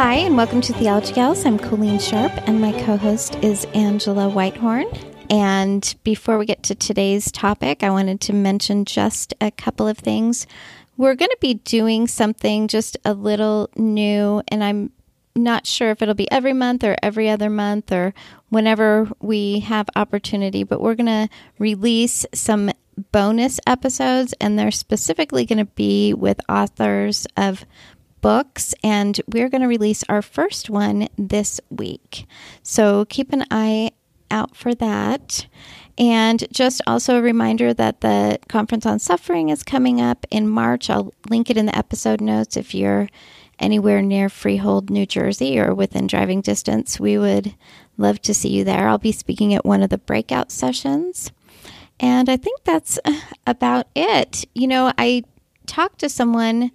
[0.00, 1.44] Hi, and welcome to Theology Gals.
[1.44, 4.86] I'm Colleen Sharp, and my co host is Angela Whitehorn.
[5.28, 9.98] And before we get to today's topic, I wanted to mention just a couple of
[9.98, 10.46] things.
[10.96, 14.92] We're going to be doing something just a little new, and I'm
[15.34, 18.14] not sure if it'll be every month or every other month or
[18.50, 22.70] whenever we have opportunity, but we're going to release some
[23.10, 27.64] bonus episodes, and they're specifically going to be with authors of
[28.20, 32.26] books, and we're going to release our first one this week.
[32.62, 33.92] So keep an eye
[34.30, 35.46] out for that.
[35.96, 40.88] And just also a reminder that the Conference on Suffering is coming up in March.
[40.88, 43.08] I'll link it in the episode notes if you're
[43.58, 47.00] anywhere near Freehold, New Jersey, or within driving distance.
[47.00, 47.54] We would
[47.96, 48.88] love to see you there.
[48.88, 51.32] I'll be speaking at one of the breakout sessions.
[51.98, 53.00] And I think that's
[53.46, 54.44] about it.
[54.54, 55.24] You know, I
[55.66, 56.70] talked to someone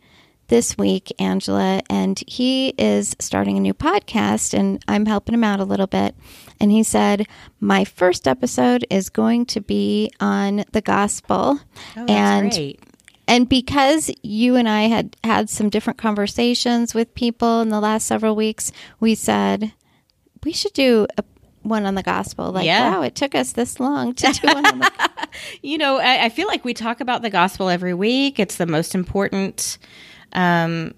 [0.47, 5.59] this week, Angela, and he is starting a new podcast, and I'm helping him out
[5.59, 6.15] a little bit.
[6.59, 7.27] And he said,
[7.59, 11.59] My first episode is going to be on the gospel.
[11.97, 12.79] Oh, and great.
[13.27, 18.05] and because you and I had had some different conversations with people in the last
[18.05, 19.73] several weeks, we said
[20.43, 21.23] we should do a
[21.61, 22.51] one on the gospel.
[22.51, 22.91] Like, Yeah.
[22.97, 24.91] wow, it took us this long to do one on the
[25.61, 28.37] You know, I, I feel like we talk about the gospel every week.
[28.39, 29.77] It's the most important.
[30.33, 30.93] Um,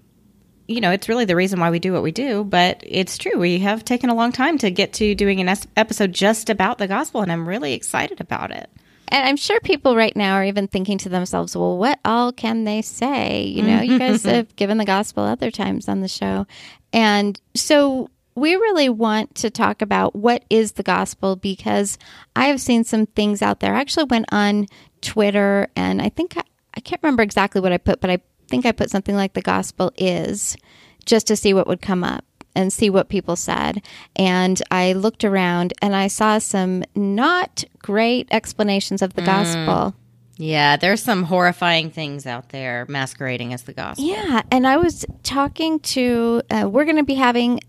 [0.68, 2.42] you know, it's really the reason why we do what we do.
[2.44, 3.38] But it's true.
[3.38, 6.88] We have taken a long time to get to doing an episode just about the
[6.88, 8.68] gospel, and I'm really excited about it.
[9.08, 12.64] And I'm sure people right now are even thinking to themselves, well, what all can
[12.64, 13.44] they say?
[13.44, 16.46] You know, you guys have given the gospel other times on the show.
[16.92, 21.98] And so we really want to talk about what is the gospel because
[22.34, 23.74] I have seen some things out there.
[23.74, 24.66] I actually went on
[25.00, 26.42] Twitter and I think I,
[26.74, 28.18] I can't remember exactly what I put, but I
[28.48, 30.56] think I put something like the gospel is
[31.04, 32.24] just to see what would come up
[32.54, 33.82] and see what people said.
[34.16, 39.94] And I looked around and I saw some not great explanations of the gospel.
[40.38, 44.04] Yeah, there's some horrifying things out there masquerading as the gospel.
[44.04, 44.42] Yeah.
[44.50, 47.60] And I was talking to, uh, we're going to be having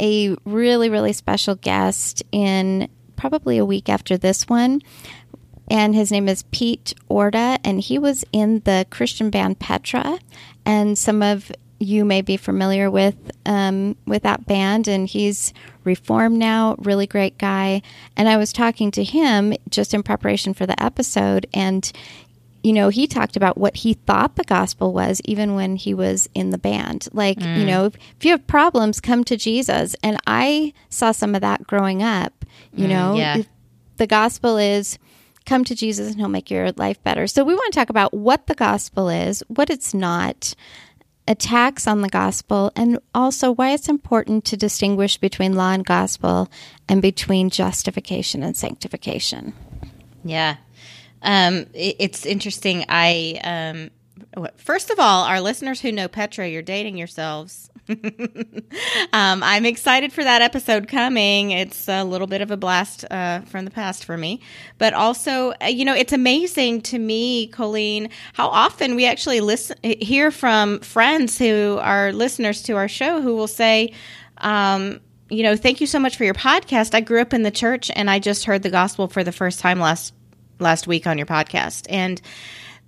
[0.00, 4.80] a really, really special guest in probably a week after this one.
[5.68, 10.18] And his name is Pete Orta, and he was in the Christian band Petra.
[10.66, 13.16] And some of you may be familiar with
[13.46, 15.52] um, with that band, and he's
[15.84, 16.76] reformed now.
[16.78, 17.82] Really great guy.
[18.16, 21.90] And I was talking to him just in preparation for the episode, and
[22.62, 26.30] you know, he talked about what he thought the gospel was even when he was
[26.34, 27.06] in the band.
[27.12, 29.94] Like, you know, if, if you have problems, come to Jesus.
[30.02, 32.46] And I saw some of that growing up.
[32.72, 33.42] You know, yeah.
[33.98, 34.98] the gospel is
[35.46, 37.26] come to Jesus and he'll make your life better.
[37.26, 40.54] So we want to talk about what the gospel is, what it's not,
[41.26, 46.50] attacks on the gospel, and also why it's important to distinguish between law and gospel
[46.88, 49.54] and between justification and sanctification.
[50.22, 50.56] Yeah.
[51.22, 52.84] Um, it, it's interesting.
[52.88, 53.90] I, um,
[54.56, 57.70] first of all, our listeners who know Petra, you're dating yourselves.
[57.88, 61.50] um, I'm excited for that episode coming.
[61.50, 64.40] It's a little bit of a blast uh, from the past for me.
[64.78, 69.76] But also, uh, you know, it's amazing to me, Colleen, how often we actually listen,
[69.82, 73.92] hear from friends who are listeners to our show who will say,
[74.38, 76.94] um, you know, thank you so much for your podcast.
[76.94, 79.60] I grew up in the church and I just heard the gospel for the first
[79.60, 80.14] time last
[80.60, 81.86] last week on your podcast.
[81.88, 82.20] And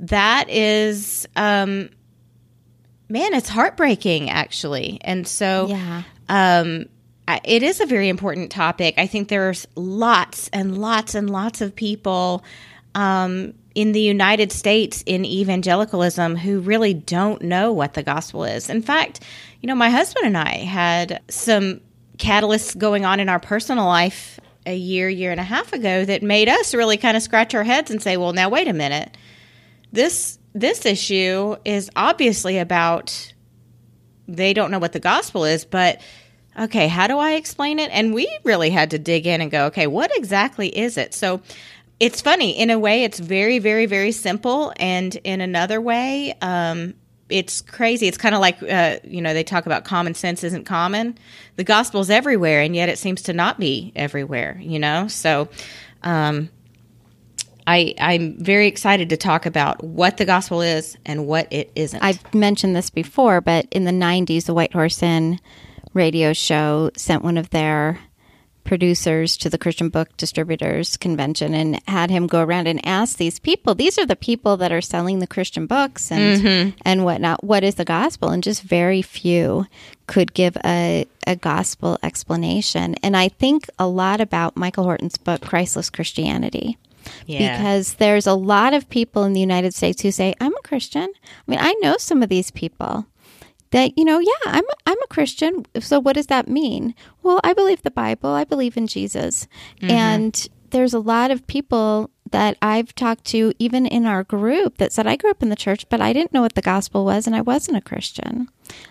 [0.00, 1.90] that is um
[3.08, 4.98] man, it's heartbreaking actually.
[5.02, 6.02] And so Yeah.
[6.28, 6.86] um
[7.28, 8.94] I- it is a very important topic.
[8.98, 12.44] I think there's lots and lots and lots of people
[12.94, 18.70] um, in the United States in evangelicalism who really don't know what the gospel is.
[18.70, 19.20] In fact,
[19.60, 21.80] you know, my husband and I had some
[22.16, 26.22] catalysts going on in our personal life a year, year and a half ago that
[26.22, 29.16] made us really kind of scratch our heads and say, well, now wait a minute.
[29.92, 33.32] This this issue is obviously about
[34.28, 36.00] they don't know what the gospel is, but
[36.58, 37.90] okay, how do I explain it?
[37.92, 41.14] And we really had to dig in and go, okay, what exactly is it?
[41.14, 41.42] So
[42.00, 42.58] it's funny.
[42.58, 44.72] In a way, it's very, very, very simple.
[44.78, 46.94] And in another way, um,
[47.28, 48.06] it's crazy.
[48.06, 51.18] It's kind of like, uh, you know, they talk about common sense isn't common.
[51.56, 55.08] The gospel's everywhere, and yet it seems to not be everywhere, you know?
[55.08, 55.48] So,
[56.02, 56.50] um,
[57.66, 62.02] I, I'm very excited to talk about what the gospel is and what it isn't.
[62.02, 65.40] I've mentioned this before, but in the 90s, the White Horse Inn
[65.92, 67.98] radio show sent one of their
[68.62, 73.38] producers to the Christian Book Distributors Convention and had him go around and ask these
[73.38, 76.78] people, these are the people that are selling the Christian books and mm-hmm.
[76.84, 78.28] and whatnot, what is the gospel?
[78.28, 79.66] And just very few
[80.06, 82.96] could give a, a gospel explanation.
[83.02, 86.76] And I think a lot about Michael Horton's book, Christless Christianity
[87.26, 87.56] yeah.
[87.56, 91.08] because there's a lot of people in the United States who say, "I'm a Christian."
[91.24, 93.06] I mean, I know some of these people
[93.70, 95.66] that you know, yeah, I'm a, I'm a Christian.
[95.80, 96.94] So what does that mean?
[97.22, 98.30] Well, I believe the Bible.
[98.30, 99.46] I believe in Jesus,
[99.80, 99.90] mm-hmm.
[99.90, 104.92] and there's a lot of people that I've talked to, even in our group, that
[104.92, 107.26] said, "I grew up in the church, but I didn't know what the gospel was,
[107.26, 108.48] and I wasn't a Christian."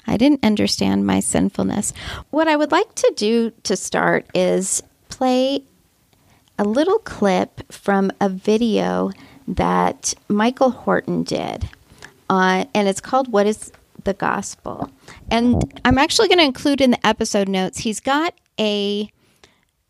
[0.07, 1.91] I didn't understand my sinfulness.
[2.29, 5.63] What I would like to do to start is play
[6.57, 9.11] a little clip from a video
[9.47, 11.69] that Michael Horton did.
[12.29, 13.71] Uh, and it's called What is
[14.03, 14.89] the Gospel?
[15.29, 19.11] And I'm actually going to include in the episode notes, he's got a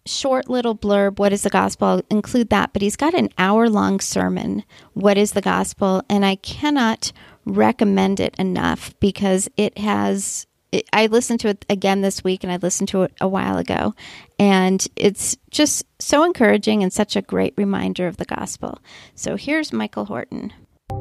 [0.05, 1.87] short little blurb, What is the Gospel?
[1.87, 4.63] I'll include that, but he's got an hour long sermon,
[4.93, 6.03] What is the Gospel?
[6.09, 7.11] And I cannot
[7.45, 10.47] recommend it enough because it has.
[10.93, 13.93] I listened to it again this week and I listened to it a while ago.
[14.39, 18.79] And it's just so encouraging and such a great reminder of the gospel.
[19.15, 20.53] So here's Michael Horton.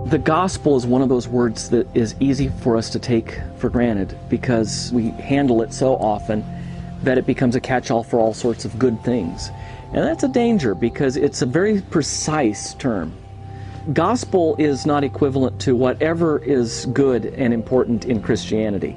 [0.07, 3.69] The gospel is one of those words that is easy for us to take for
[3.69, 6.45] granted because we handle it so often
[7.03, 9.51] that it becomes a catch all for all sorts of good things.
[9.93, 13.13] And that's a danger because it's a very precise term.
[13.93, 18.97] Gospel is not equivalent to whatever is good and important in Christianity.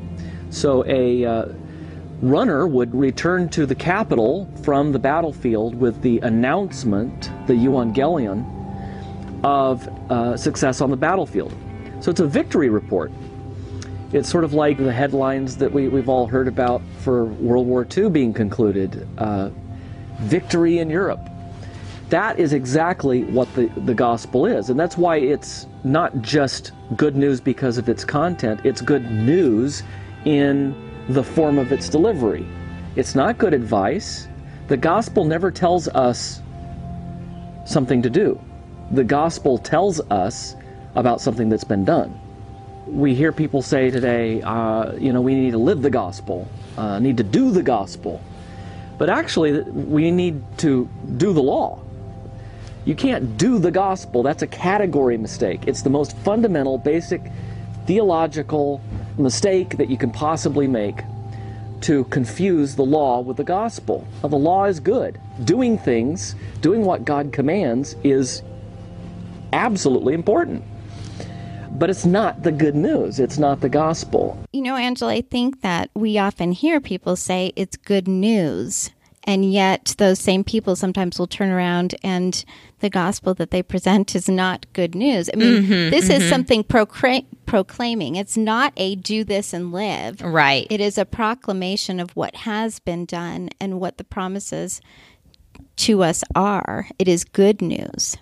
[0.51, 1.45] So a uh,
[2.21, 8.45] runner would return to the capital from the battlefield with the announcement, the euangelion,
[9.43, 11.53] of uh, success on the battlefield.
[12.01, 13.11] So it's a victory report.
[14.11, 17.87] It's sort of like the headlines that we, we've all heard about for World War
[17.97, 19.49] II being concluded uh,
[20.19, 21.29] victory in Europe.
[22.09, 24.69] That is exactly what the, the gospel is.
[24.69, 29.81] And that's why it's not just good news because of its content, it's good news
[30.25, 30.75] in
[31.09, 32.45] the form of its delivery.
[32.95, 34.27] It's not good advice.
[34.67, 36.41] The gospel never tells us
[37.65, 38.39] something to do.
[38.91, 40.55] The gospel tells us
[40.95, 42.19] about something that's been done.
[42.87, 46.47] We hear people say today, uh, you know, we need to live the gospel,
[46.77, 48.21] uh, need to do the gospel.
[48.97, 51.79] But actually, we need to do the law.
[52.83, 54.23] You can't do the gospel.
[54.23, 55.61] That's a category mistake.
[55.67, 57.21] It's the most fundamental, basic
[57.85, 58.81] theological
[59.17, 61.01] mistake that you can possibly make
[61.81, 64.07] to confuse the law with the gospel.
[64.21, 65.19] Now, the law is good.
[65.43, 68.43] Doing things, doing what God commands, is
[69.51, 70.63] absolutely important.
[71.71, 74.37] But it's not the good news, it's not the gospel.
[74.53, 78.91] You know, Angela, I think that we often hear people say it's good news.
[79.23, 82.43] And yet, those same people sometimes will turn around and
[82.81, 85.29] the gospel that they present is not good news.
[85.33, 88.15] I mean, Mm-hmm, this is something procra- proclaiming.
[88.15, 90.21] It's not a do this and live.
[90.21, 90.67] Right.
[90.69, 94.81] It is a proclamation of what has been done and what the promises
[95.77, 96.87] to us are.
[96.99, 98.17] It is good news.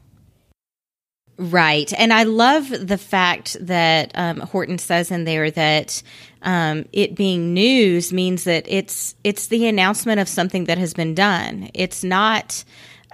[1.37, 1.91] Right.
[1.97, 6.03] And I love the fact that um, Horton says in there that
[6.41, 11.15] um, it being news means that it's it's the announcement of something that has been
[11.15, 11.69] done.
[11.73, 12.65] It's not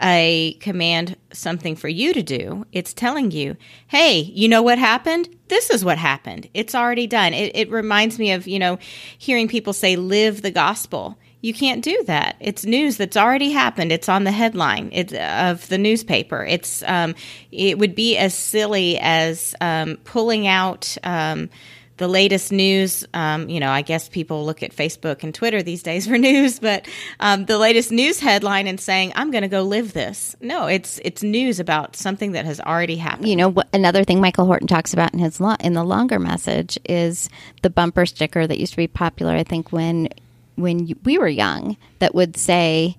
[0.01, 2.65] a command something for you to do.
[2.71, 3.55] It's telling you,
[3.87, 5.29] hey, you know what happened?
[5.47, 6.49] This is what happened.
[6.53, 7.33] It's already done.
[7.33, 8.77] It, it reminds me of, you know,
[9.17, 11.17] hearing people say, live the gospel.
[11.41, 12.37] You can't do that.
[12.39, 13.91] It's news that's already happened.
[13.91, 16.43] It's on the headline it's, of the newspaper.
[16.43, 17.13] It's um,
[17.51, 21.51] it would be as silly as um, pulling out um,
[21.97, 23.05] the latest news.
[23.13, 26.59] Um, you know, I guess people look at Facebook and Twitter these days for news,
[26.59, 26.87] but
[27.19, 30.99] um, the latest news headline and saying, "I'm going to go live this." No, it's
[31.03, 33.27] it's news about something that has already happened.
[33.29, 36.19] You know, wh- another thing Michael Horton talks about in his lo- in the longer
[36.19, 37.29] message is
[37.61, 39.33] the bumper sticker that used to be popular.
[39.33, 40.09] I think when
[40.55, 42.97] when you, we were young, that would say.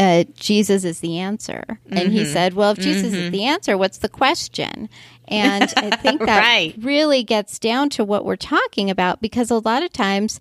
[0.00, 1.78] Uh, Jesus is the answer.
[1.90, 2.32] And he mm-hmm.
[2.32, 3.32] said, Well, if Jesus is mm-hmm.
[3.32, 4.88] the answer, what's the question?
[5.28, 6.74] And I think that Right.
[6.80, 10.40] really gets down to what we're talking about because a lot of times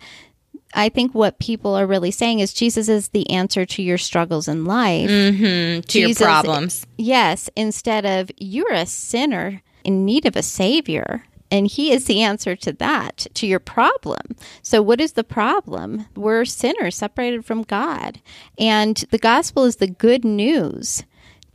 [0.74, 4.48] I think what people are really saying is Jesus is the answer to your struggles
[4.48, 5.82] in life, mm-hmm.
[5.82, 6.86] to your problems.
[6.98, 11.26] Yes, instead of you're a sinner in need of a savior.
[11.52, 14.36] And he is the answer to that, to your problem.
[14.62, 16.06] So, what is the problem?
[16.16, 18.22] We're sinners separated from God.
[18.58, 21.04] And the gospel is the good news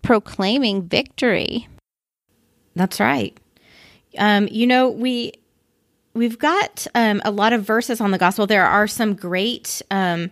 [0.02, 1.68] proclaiming victory.
[2.74, 3.38] That's right.
[4.18, 5.32] Um, you know, we
[6.14, 8.46] we've got um, a lot of verses on the gospel.
[8.46, 10.30] There are some great, um,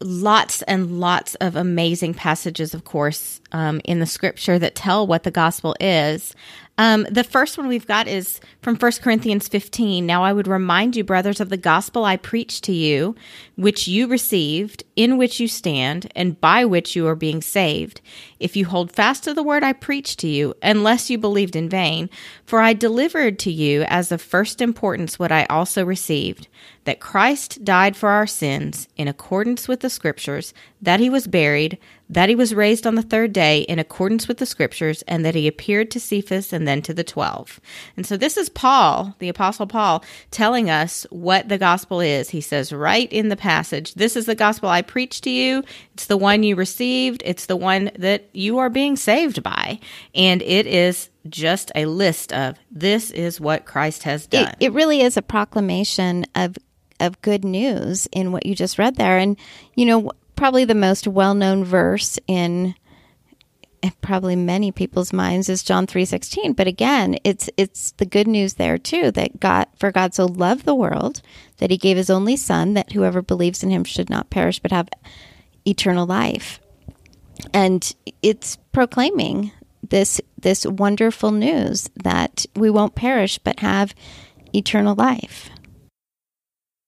[0.00, 5.22] lots and lots of amazing passages, of course, um, in the scripture that tell what
[5.22, 6.34] the gospel is.
[6.78, 10.06] Um, the first one we've got is from 1 Corinthians 15.
[10.06, 13.14] Now I would remind you, brothers, of the gospel I preached to you,
[13.56, 18.00] which you received, in which you stand, and by which you are being saved,
[18.40, 21.68] if you hold fast to the word I preached to you, unless you believed in
[21.68, 22.08] vain.
[22.46, 26.48] For I delivered to you as of first importance what I also received
[26.84, 31.78] that Christ died for our sins in accordance with the scriptures, that he was buried,
[32.12, 35.34] that he was raised on the third day in accordance with the scriptures, and that
[35.34, 37.58] he appeared to Cephas and then to the twelve.
[37.96, 42.28] And so this is Paul, the Apostle Paul, telling us what the gospel is.
[42.30, 45.64] He says right in the passage, This is the gospel I preached to you.
[45.94, 49.80] It's the one you received, it's the one that you are being saved by.
[50.14, 54.48] And it is just a list of this is what Christ has done.
[54.60, 56.58] It, it really is a proclamation of
[57.00, 59.36] of good news in what you just read there, and
[59.74, 62.74] you know probably the most well known verse in
[64.00, 66.52] probably many people's minds is John three sixteen.
[66.52, 70.64] But again, it's it's the good news there too that God for God so loved
[70.64, 71.20] the world
[71.58, 74.70] that He gave His only Son that whoever believes in Him should not perish but
[74.70, 74.88] have
[75.66, 76.60] eternal life,
[77.52, 79.50] and it's proclaiming
[79.88, 83.94] this this wonderful news that we won't perish but have
[84.54, 85.50] eternal life.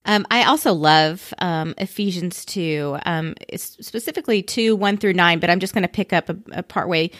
[0.06, 5.60] Um, I also love um, Ephesians 2, um, specifically 2, 1 through 9, but I'm
[5.60, 7.10] just going to pick up a, a part way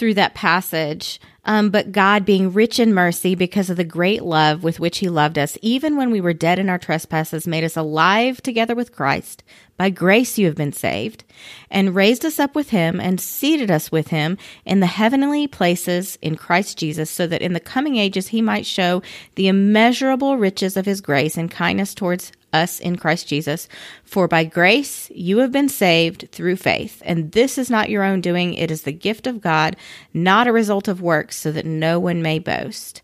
[0.00, 1.20] through that passage.
[1.44, 5.08] Um, but God, being rich in mercy because of the great love with which He
[5.08, 8.92] loved us, even when we were dead in our trespasses, made us alive together with
[8.92, 9.42] Christ.
[9.76, 11.24] By grace you have been saved,
[11.70, 16.18] and raised us up with Him, and seated us with Him in the heavenly places
[16.20, 19.02] in Christ Jesus, so that in the coming ages He might show
[19.34, 23.68] the immeasurable riches of His grace and kindness towards us in Christ Jesus.
[24.04, 28.20] For by grace you have been saved through faith, and this is not your own
[28.20, 29.76] doing, it is the gift of God,
[30.12, 33.02] not a result of works, so that no one may boast.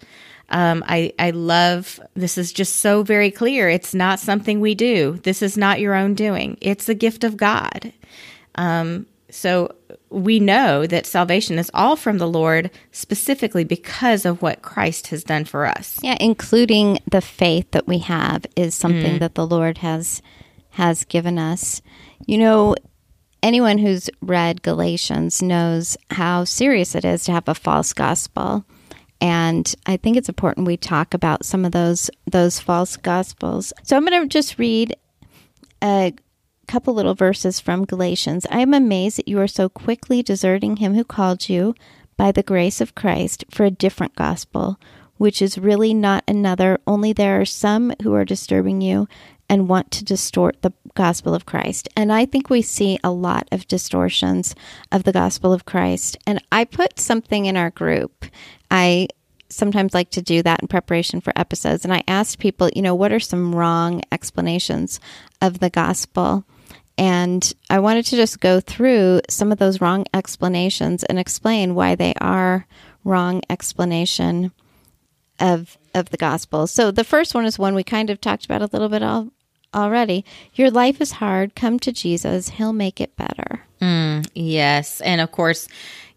[0.48, 3.68] Um, I, I love this is just so very clear.
[3.68, 5.18] It's not something we do.
[5.24, 6.56] This is not your own doing.
[6.60, 7.92] It's the gift of God.
[8.54, 9.06] Um,
[9.37, 9.75] so
[10.09, 15.23] we know that salvation is all from the Lord specifically because of what Christ has
[15.23, 15.99] done for us.
[16.02, 19.21] Yeah, including the faith that we have is something mm.
[19.21, 20.23] that the Lord has
[20.71, 21.83] has given us.
[22.26, 22.76] You know,
[23.43, 28.64] anyone who's read Galatians knows how serious it is to have a false gospel.
[29.21, 33.73] And I think it's important we talk about some of those those false gospels.
[33.83, 34.97] So I'm going to just read
[35.83, 36.14] a
[36.66, 38.46] couple little verses from Galatians.
[38.50, 41.75] I am amazed that you are so quickly deserting him who called you
[42.16, 44.78] by the grace of Christ for a different gospel,
[45.16, 49.08] which is really not another, only there are some who are disturbing you
[49.49, 51.88] and want to distort the gospel of Christ.
[51.96, 54.54] And I think we see a lot of distortions
[54.90, 56.16] of the gospel of Christ.
[56.26, 58.26] And I put something in our group.
[58.70, 59.08] I
[59.49, 61.85] sometimes like to do that in preparation for episodes.
[61.85, 64.99] And I asked people, you know, what are some wrong explanations
[65.40, 66.44] of the gospel?
[66.98, 71.94] And I wanted to just go through some of those wrong explanations and explain why
[71.94, 72.66] they are
[73.04, 74.52] wrong explanation
[75.38, 76.66] of of the gospel.
[76.66, 79.32] So the first one is one we kind of talked about a little bit al-
[79.74, 80.24] already.
[80.54, 81.54] Your life is hard.
[81.54, 82.50] Come to Jesus.
[82.50, 83.62] He'll make it better.
[83.80, 85.00] Mm, yes.
[85.02, 85.68] And of course,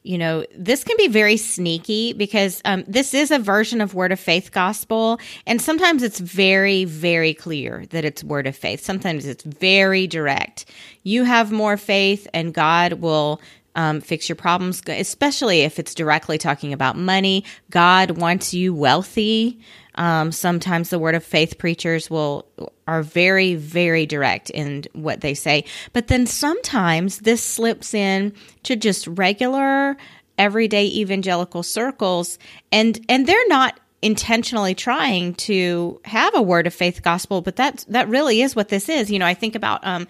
[0.03, 4.11] you know, this can be very sneaky because um, this is a version of Word
[4.11, 5.19] of Faith gospel.
[5.45, 8.83] And sometimes it's very, very clear that it's Word of Faith.
[8.83, 10.65] Sometimes it's very direct.
[11.03, 13.41] You have more faith, and God will
[13.75, 17.43] um, fix your problems, especially if it's directly talking about money.
[17.69, 19.59] God wants you wealthy.
[19.99, 22.47] Um, sometimes the word of faith preachers will
[22.87, 28.77] are very very direct in what they say, but then sometimes this slips in to
[28.77, 29.97] just regular
[30.37, 32.39] everyday evangelical circles,
[32.71, 37.85] and and they're not intentionally trying to have a word of faith gospel, but that
[37.89, 39.11] that really is what this is.
[39.11, 40.07] You know, I think about um,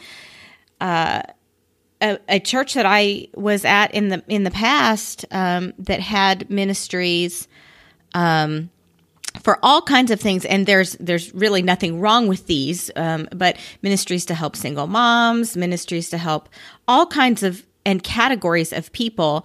[0.80, 1.24] uh,
[2.00, 6.52] a, a, church that I was at in the in the past um, that had
[6.52, 7.48] ministries
[8.14, 8.70] um,
[9.50, 13.58] for all kinds of things, and there's there's really nothing wrong with these, um, but
[13.82, 16.50] ministries to help single moms, ministries to help
[16.88, 19.44] all kinds of and categories of people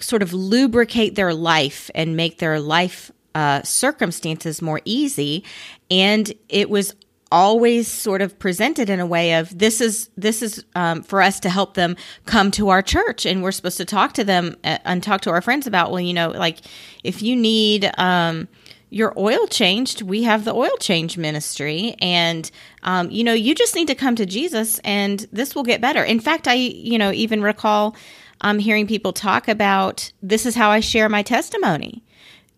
[0.00, 5.44] sort of lubricate their life and make their life uh, circumstances more easy,
[5.92, 6.96] and it was
[7.30, 11.38] always sort of presented in a way of this is this is um, for us
[11.38, 11.94] to help them
[12.26, 13.24] come to our church.
[13.24, 16.00] And we're supposed to talk to them uh, and talk to our friends about well
[16.00, 16.58] you know like
[17.04, 18.48] if you need um,
[18.90, 20.02] your oil changed.
[20.02, 21.96] We have the oil change ministry.
[22.00, 22.50] And
[22.82, 26.02] um, you know you just need to come to jesus and this will get better.
[26.02, 27.96] In fact i you know even recall
[28.42, 32.04] um, hearing people talk about this is how i share my testimony.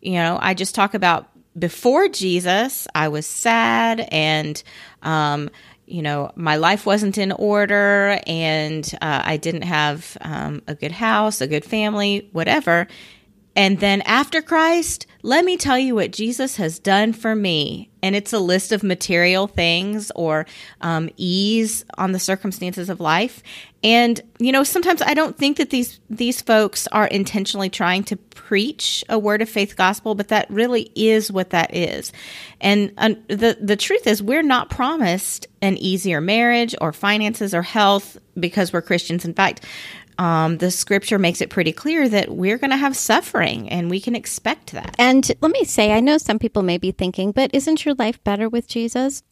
[0.01, 4.63] You know i just talk about before Jesus, I was sad and,
[5.03, 5.51] um,
[5.87, 10.93] you know, my life wasn't in order and uh, I didn't have um, a good
[10.93, 12.87] house, a good family, whatever.
[13.55, 17.91] And then after Christ, let me tell you what Jesus has done for me.
[18.03, 20.47] And it's a list of material things or
[20.81, 23.43] um, ease on the circumstances of life.
[23.85, 28.17] And you know, sometimes I don't think that these these folks are intentionally trying to
[28.17, 32.13] preach a word of faith gospel, but that really is what that is.
[32.61, 37.63] And uh, the the truth is, we're not promised an easier marriage or finances or
[37.63, 39.25] health because we're Christians.
[39.25, 39.65] In fact,
[40.19, 44.01] um, the scripture makes it pretty clear that we're going to have suffering and we
[44.01, 44.95] can expect that.
[44.99, 48.23] And let me say, I know some people may be thinking, but isn't your life
[48.25, 49.23] better with Jesus?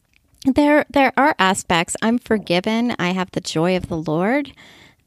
[0.44, 1.96] There, there are aspects.
[2.00, 2.96] I'm forgiven.
[2.98, 4.52] I have the joy of the Lord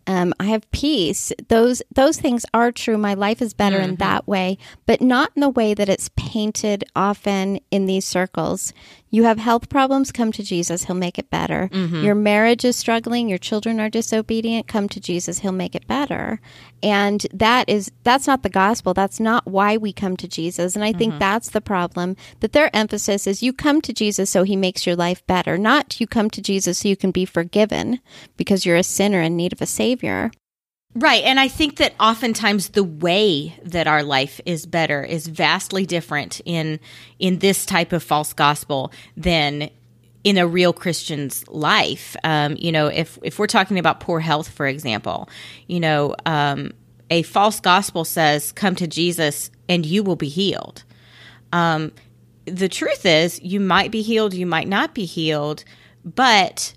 [0.08, 1.32] um, I have peace.
[1.48, 2.98] Those those things are true.
[2.98, 3.90] My life is better mm-hmm.
[3.90, 8.74] in that way, but not in the way that it's painted often in these circles.
[9.10, 11.70] You have health problems, come to Jesus, he'll make it better.
[11.72, 12.04] Mm-hmm.
[12.04, 16.42] Your marriage is struggling, your children are disobedient, come to Jesus, he'll make it better.
[16.84, 18.94] And that is that's not the gospel.
[18.94, 20.76] That's not why we come to Jesus.
[20.76, 21.20] And I think mm-hmm.
[21.20, 22.18] that's the problem.
[22.42, 26.00] That their emphasis is you come to Jesus so he makes your life better, not
[26.02, 28.02] you come to Jesus so you can be forgiven
[28.36, 30.30] because you're a sinner in need of a savior.
[30.96, 31.24] Right.
[31.24, 36.42] And I think that oftentimes the way that our life is better is vastly different
[36.46, 36.80] in
[37.18, 39.70] in this type of false gospel than
[40.24, 42.16] in a real Christian's life.
[42.24, 45.30] Um, you know, if if we're talking about poor health, for example,
[45.68, 46.72] you know, um,
[47.10, 50.84] a false gospel says, "Come to Jesus and you will be healed."
[51.52, 51.92] Um,
[52.46, 55.64] the truth is, you might be healed, you might not be healed,
[56.04, 56.74] but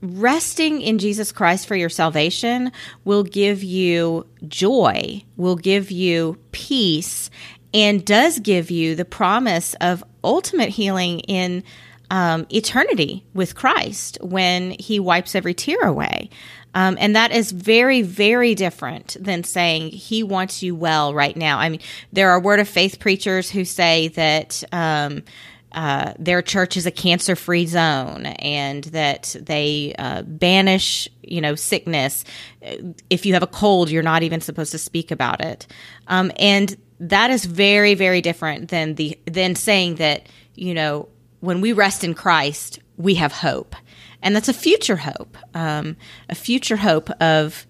[0.00, 2.72] resting in Jesus Christ for your salvation
[3.04, 7.30] will give you joy, will give you peace,
[7.74, 11.64] and does give you the promise of ultimate healing in
[12.10, 16.30] um, eternity with Christ when He wipes every tear away.
[16.74, 21.58] Um, and that is very, very different than saying He wants you well right now.
[21.58, 21.80] I mean,
[22.12, 24.62] there are word of faith preachers who say that.
[24.72, 25.22] Um,
[25.72, 31.54] uh, their church is a cancer free zone and that they uh, banish you know
[31.54, 32.24] sickness
[33.10, 35.66] if you have a cold you're not even supposed to speak about it
[36.06, 41.06] um, and that is very very different than the than saying that you know
[41.40, 43.76] when we rest in christ we have hope
[44.22, 45.96] and that's a future hope um,
[46.28, 47.66] a future hope of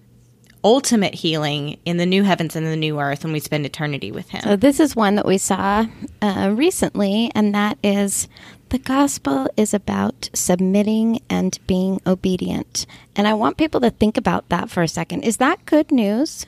[0.63, 4.29] ultimate healing in the new heavens and the new earth when we spend eternity with
[4.29, 4.41] Him.
[4.41, 5.85] So, this is one that we saw
[6.21, 8.27] uh, recently, and that is
[8.69, 12.85] The gospel is about submitting and being obedient.
[13.15, 15.23] And I want people to think about that for a second.
[15.23, 16.45] Is that good news?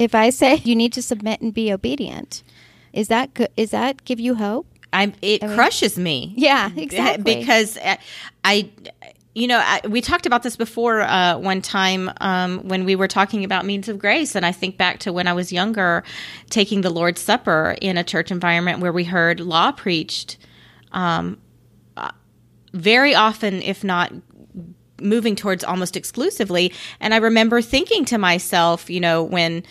[0.00, 2.42] If I say you need to submit and be obedient,
[2.92, 3.50] is that good?
[3.56, 4.66] Is that give you hope?
[4.92, 6.34] I'm, it crushes me.
[6.36, 7.36] Yeah, exactly.
[7.36, 7.96] Because uh,
[8.44, 8.70] I,
[9.34, 13.08] you know, I, we talked about this before uh, one time um, when we were
[13.08, 14.34] talking about means of grace.
[14.34, 16.02] And I think back to when I was younger,
[16.50, 20.36] taking the Lord's Supper in a church environment where we heard law preached
[20.92, 21.38] um,
[21.96, 22.10] uh,
[22.72, 24.12] very often, if not
[25.00, 26.72] moving towards almost exclusively.
[26.98, 29.62] And I remember thinking to myself, you know, when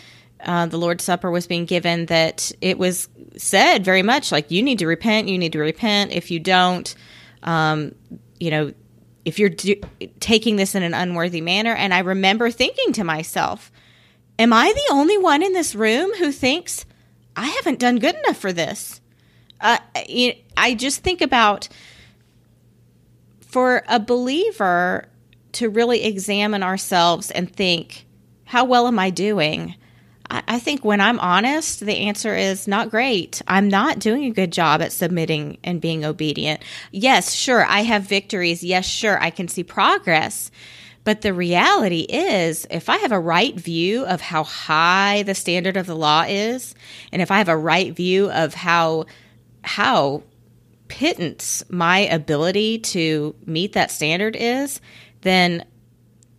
[0.43, 4.61] uh, the Lord's Supper was being given, that it was said very much like, you
[4.61, 6.11] need to repent, you need to repent.
[6.11, 6.93] If you don't,
[7.43, 7.95] um,
[8.39, 8.73] you know,
[9.25, 9.81] if you're do-
[10.19, 11.73] taking this in an unworthy manner.
[11.73, 13.71] And I remember thinking to myself,
[14.37, 16.85] am I the only one in this room who thinks
[17.35, 19.01] I haven't done good enough for this?
[19.61, 19.77] Uh,
[20.57, 21.67] I just think about
[23.41, 25.09] for a believer
[25.51, 28.05] to really examine ourselves and think,
[28.45, 29.75] how well am I doing?
[30.31, 33.41] I, think when I'm honest, the answer is not great.
[33.47, 36.61] I'm not doing a good job at submitting and being obedient.
[36.91, 38.63] Yes, sure, I have victories.
[38.63, 40.51] Yes, sure, I can see progress.
[41.03, 45.77] But the reality is, if I have a right view of how high the standard
[45.77, 46.75] of the law is,
[47.11, 49.05] and if I have a right view of how
[49.63, 50.23] how
[50.87, 54.81] pittance my ability to meet that standard is,
[55.21, 55.65] then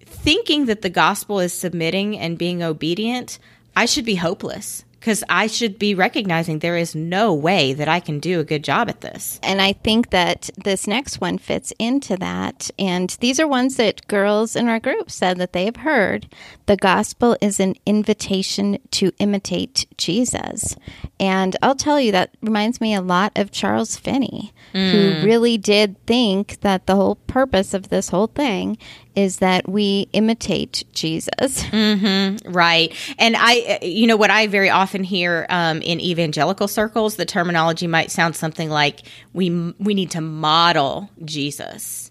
[0.04, 3.38] thinking that the gospel is submitting and being obedient,
[3.76, 8.00] I should be hopeless because I should be recognizing there is no way that I
[8.00, 9.40] can do a good job at this.
[9.42, 12.70] And I think that this next one fits into that.
[12.78, 16.28] And these are ones that girls in our group said that they have heard.
[16.66, 20.76] The gospel is an invitation to imitate Jesus.
[21.18, 25.24] And I'll tell you, that reminds me a lot of Charles Finney, who mm.
[25.24, 28.76] really did think that the whole purpose of this whole thing
[29.16, 31.64] is that we imitate Jesus.
[32.44, 32.94] Right.
[33.18, 37.86] And I, you know, what I very often hear um, in evangelical circles, the terminology
[37.86, 42.10] might sound something like we we need to model Jesus.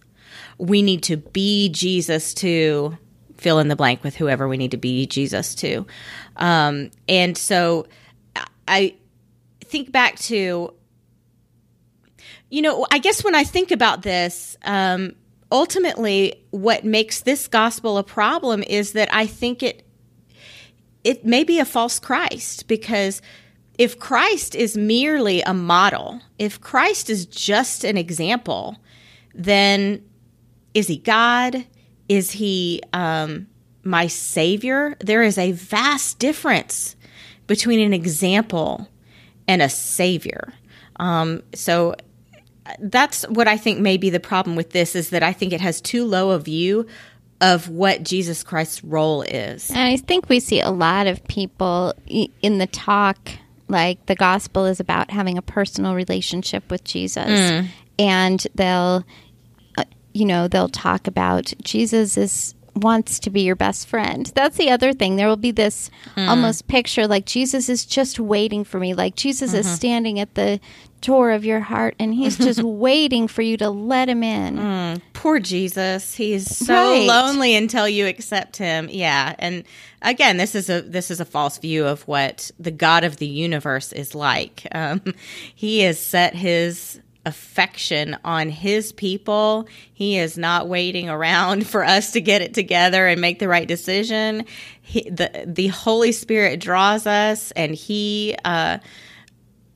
[0.58, 2.98] We need to be Jesus to
[3.38, 5.86] fill in the blank with whoever we need to be Jesus to.
[6.36, 7.88] Um, and so
[8.68, 8.96] I
[9.62, 10.74] think back to
[12.50, 15.14] you know, I guess when I think about this, um,
[15.52, 19.86] ultimately, what makes this gospel a problem is that I think it
[21.04, 23.22] it may be a false Christ because
[23.78, 28.78] if Christ is merely a model, if Christ is just an example,
[29.34, 30.04] then
[30.74, 31.66] is he God?
[32.10, 33.48] Is he um,
[33.84, 34.98] my Savior?
[35.00, 36.98] There is a vast difference
[37.48, 38.90] between an example
[39.48, 40.54] and a Savior.
[40.98, 41.96] Um, so
[42.80, 45.62] that's what I think may be the problem with this is that I think it
[45.62, 46.86] has too low a view
[47.42, 49.70] of what Jesus Christ's role is.
[49.70, 53.18] And I think we see a lot of people in the talk,
[53.68, 57.30] like the gospel is about having a personal relationship with Jesus.
[57.98, 59.06] And they'll,
[59.78, 64.32] uh, you know, they'll talk about Jesus is wants to be your best friend.
[64.36, 65.16] That's the other thing.
[65.16, 66.30] There will be this hmm.
[66.30, 68.94] almost picture like Jesus is just waiting for me.
[68.94, 69.76] Like Jesus is mm-hmm.
[69.76, 70.60] standing at the
[71.02, 74.58] door of your heart and he's just waiting for you to let him in.
[74.58, 74.94] Hmm.
[75.14, 76.16] Poor Jesus.
[76.16, 77.08] He's so Right.
[77.08, 78.90] lonely until you accept him.
[78.92, 79.36] Yeah.
[79.40, 79.64] And
[80.02, 83.28] again, this is a this is a false view of what the God of the
[83.28, 84.68] universe is like.
[84.74, 85.02] Um,
[85.56, 87.00] he has set his
[87.30, 89.68] affection on his people.
[89.94, 93.68] He is not waiting around for us to get it together and make the right
[93.68, 94.46] decision.
[94.82, 98.80] He, the the Holy Spirit draws us and he uh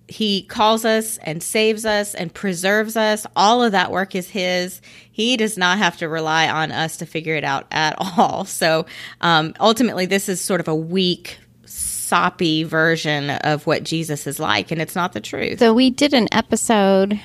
[0.08, 3.26] he calls us and saves us and preserves us.
[3.36, 4.82] All of that work is His.
[5.12, 8.46] He does not have to rely on us to figure it out at all.
[8.46, 8.86] So
[9.22, 14.72] um, ultimately, this is sort of a weak, soppy version of what Jesus is like,
[14.72, 15.60] and it's not the truth.
[15.60, 17.20] So we did an episode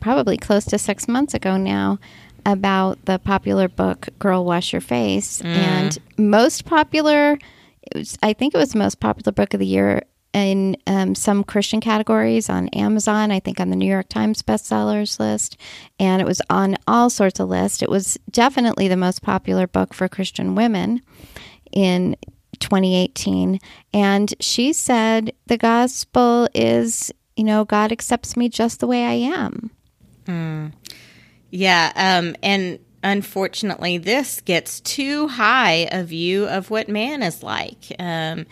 [0.00, 1.98] probably close to six months ago now
[2.46, 5.40] about the popular book Girl Wash Your Face.
[5.42, 7.38] And most popular,
[7.82, 11.14] it was, I think it was the most popular book of the year in um,
[11.14, 15.56] some Christian categories on Amazon, I think on the New York Times bestsellers list.
[15.98, 17.82] And it was on all sorts of lists.
[17.82, 21.02] It was definitely the most popular book for Christian women
[21.72, 22.16] in
[22.60, 23.60] 2018
[23.92, 29.12] and she said the gospel is you know god accepts me just the way i
[29.12, 29.70] am
[31.50, 37.94] Yeah, um, and unfortunately, this gets too high a view of what man is like.
[37.98, 38.46] Um,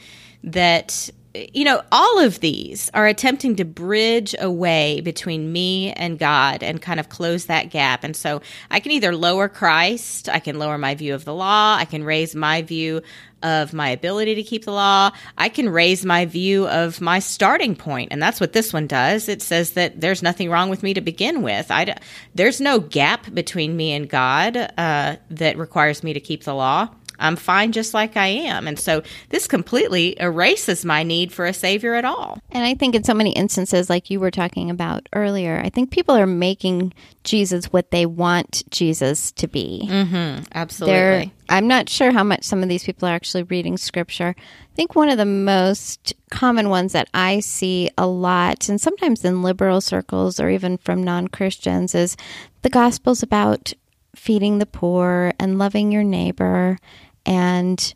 [0.44, 1.10] that
[1.52, 6.62] you know, all of these are attempting to bridge a way between me and God
[6.62, 8.04] and kind of close that gap.
[8.04, 11.76] And so I can either lower Christ, I can lower my view of the law,
[11.76, 13.02] I can raise my view
[13.46, 15.12] of my ability to keep the law.
[15.38, 19.28] I can raise my view of my starting point, and that's what this one does.
[19.28, 21.70] It says that there's nothing wrong with me to begin with.
[21.70, 21.96] I,
[22.34, 26.88] there's no gap between me and God uh, that requires me to keep the law.
[27.18, 28.66] I'm fine just like I am.
[28.66, 32.38] And so this completely erases my need for a savior at all.
[32.50, 35.90] And I think in so many instances, like you were talking about earlier, I think
[35.90, 36.92] people are making
[37.24, 39.86] Jesus what they want Jesus to be.
[39.90, 40.94] Mm-hmm, absolutely.
[40.94, 44.34] They're, I'm not sure how much some of these people are actually reading scripture.
[44.38, 49.24] I think one of the most common ones that I see a lot, and sometimes
[49.24, 52.16] in liberal circles or even from non Christians, is
[52.62, 53.72] the gospel's about
[54.14, 56.78] feeding the poor and loving your neighbor
[57.26, 57.92] and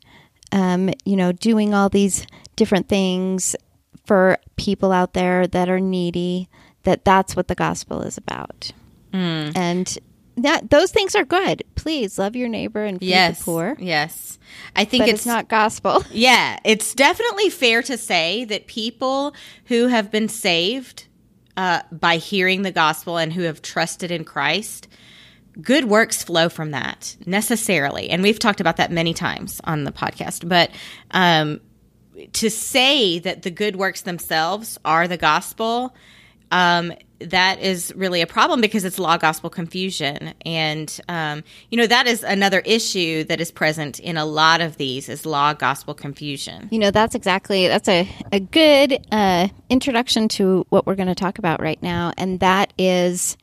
[0.53, 3.57] um, you know doing all these different things
[4.05, 6.49] for people out there that are needy
[6.83, 8.73] that that's what the gospel is about
[9.12, 9.57] Mm.
[9.57, 9.99] and
[10.37, 14.38] that those things are good please love your neighbor and feed yes, the poor Yes.
[14.77, 19.35] I think but it's, it's not gospel Yeah, it's definitely fair to say that people
[19.64, 21.07] who have been saved
[21.57, 24.87] uh, by hearing the gospel and who have trusted in Christ,
[25.61, 28.11] good works flow from that necessarily.
[28.11, 30.49] And we've talked about that many times on the podcast.
[30.49, 30.71] But
[31.11, 31.61] um,
[32.33, 35.95] to say that the good works themselves are the gospel,
[36.51, 40.33] um, that is really a problem because it's law gospel confusion.
[40.45, 44.77] And, um, you know, that is another issue that is present in a lot of
[44.79, 46.69] these is law gospel confusion.
[46.71, 51.15] You know, that's exactly that's a a good uh, introduction to what we're going to
[51.15, 53.37] talk about right now, and that is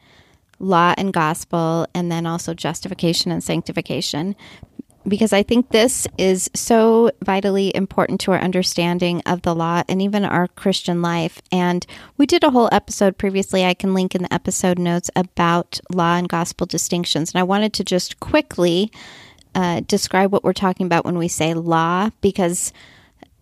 [0.59, 4.35] law and gospel, and then also justification and sanctification.
[5.07, 10.01] Because I think this is so vitally important to our understanding of the law and
[10.01, 11.41] even our Christian life.
[11.49, 11.85] And
[12.17, 16.17] we did a whole episode previously, I can link in the episode notes about law
[16.17, 17.31] and gospel distinctions.
[17.31, 18.91] And I wanted to just quickly
[19.55, 22.73] uh, describe what we're talking about when we say law, because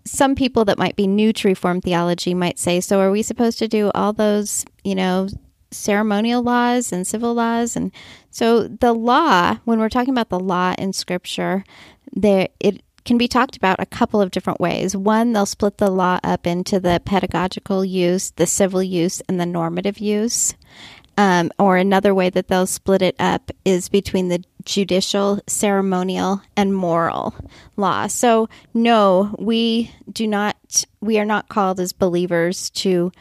[0.03, 3.57] some people that might be new to Reformed theology might say, so are we supposed
[3.57, 5.27] to do all those, you know,
[5.75, 7.75] ceremonial laws and civil laws?
[7.75, 7.91] And
[8.31, 11.63] so the law, when we're talking about the law in Scripture,
[12.11, 14.95] there it can be talked about a couple of different ways.
[14.95, 19.45] One, they'll split the law up into the pedagogical use, the civil use, and the
[19.45, 20.55] normative use.
[21.17, 26.75] Um, or another way that they'll split it up is between the judicial, ceremonial, and
[26.75, 27.33] moral
[27.77, 28.07] law.
[28.07, 33.13] So, no, we do not, we are not called as believers to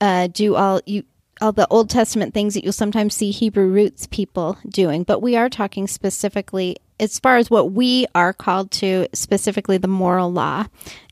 [0.00, 1.04] uh, do all you
[1.40, 5.36] all the Old Testament things that you'll sometimes see Hebrew roots people doing, but we
[5.36, 10.66] are talking specifically as far as what we are called to, specifically the moral law,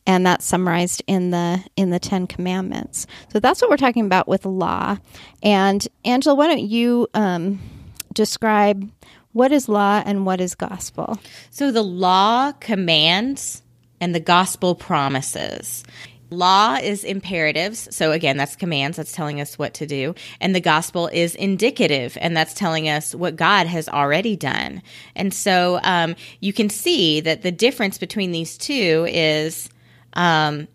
[0.06, 3.06] and that's summarized in the in the Ten Commandments.
[3.32, 4.98] So that's what we're talking about with law.
[5.42, 7.60] And Angela, why don't you um,
[8.12, 8.90] describe
[9.32, 11.18] what is law and what is gospel?
[11.50, 13.62] So the law commands
[14.00, 15.84] and the gospel promises.
[16.30, 17.88] Law is imperatives.
[17.94, 18.98] So again, that's commands.
[18.98, 20.14] That's telling us what to do.
[20.40, 22.18] And the gospel is indicative.
[22.20, 24.82] And that's telling us what God has already done.
[25.16, 29.70] And so um, you can see that the difference between these two is
[30.12, 30.68] um,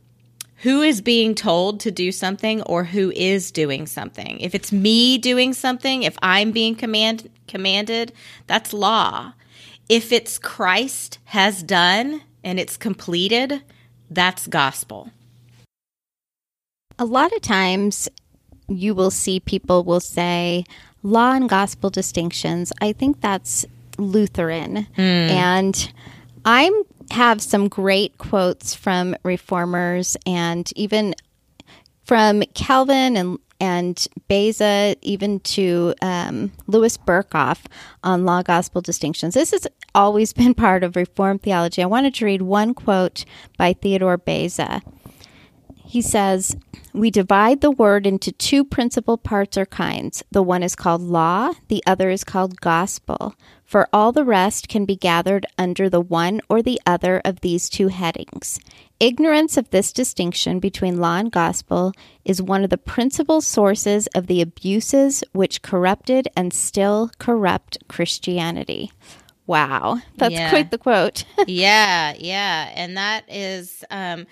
[0.63, 4.39] who is being told to do something or who is doing something.
[4.39, 8.13] If it's me doing something, if I'm being command, commanded,
[8.47, 9.33] that's law.
[9.89, 13.61] If it's Christ has done and it's completed,
[14.09, 15.11] that's gospel.
[17.03, 18.07] A lot of times
[18.69, 20.63] you will see people will say
[21.01, 22.71] law and gospel distinctions.
[22.79, 23.65] I think that's
[23.97, 24.87] Lutheran.
[24.95, 25.91] And
[26.45, 26.71] I
[27.11, 31.13] have some great quotes from reformers and even
[32.05, 37.65] from Calvin and and Beza, even to um, Louis Berkhof
[38.01, 39.33] on law gospel distinctions.
[39.33, 41.83] This has always been part of Reformed theology.
[41.83, 43.25] I wanted to read one quote
[43.57, 44.81] by Theodore Beza.
[45.93, 46.57] He says,
[46.91, 50.23] We divide the word into two principal parts or kinds.
[50.31, 53.35] The one is called law, the other is called gospel.
[53.63, 57.69] For all the rest can be gathered under the one or the other of these
[57.69, 58.59] two headings.
[58.99, 61.93] Ignorance of this distinction between law and gospel
[62.25, 68.91] is one of the principal sources of the abuses which corrupted and still corrupt Christianity.
[69.45, 70.49] Wow, that's Yeah.
[70.49, 71.23] quite the quote.
[71.45, 74.25] yeah, yeah, and that is um,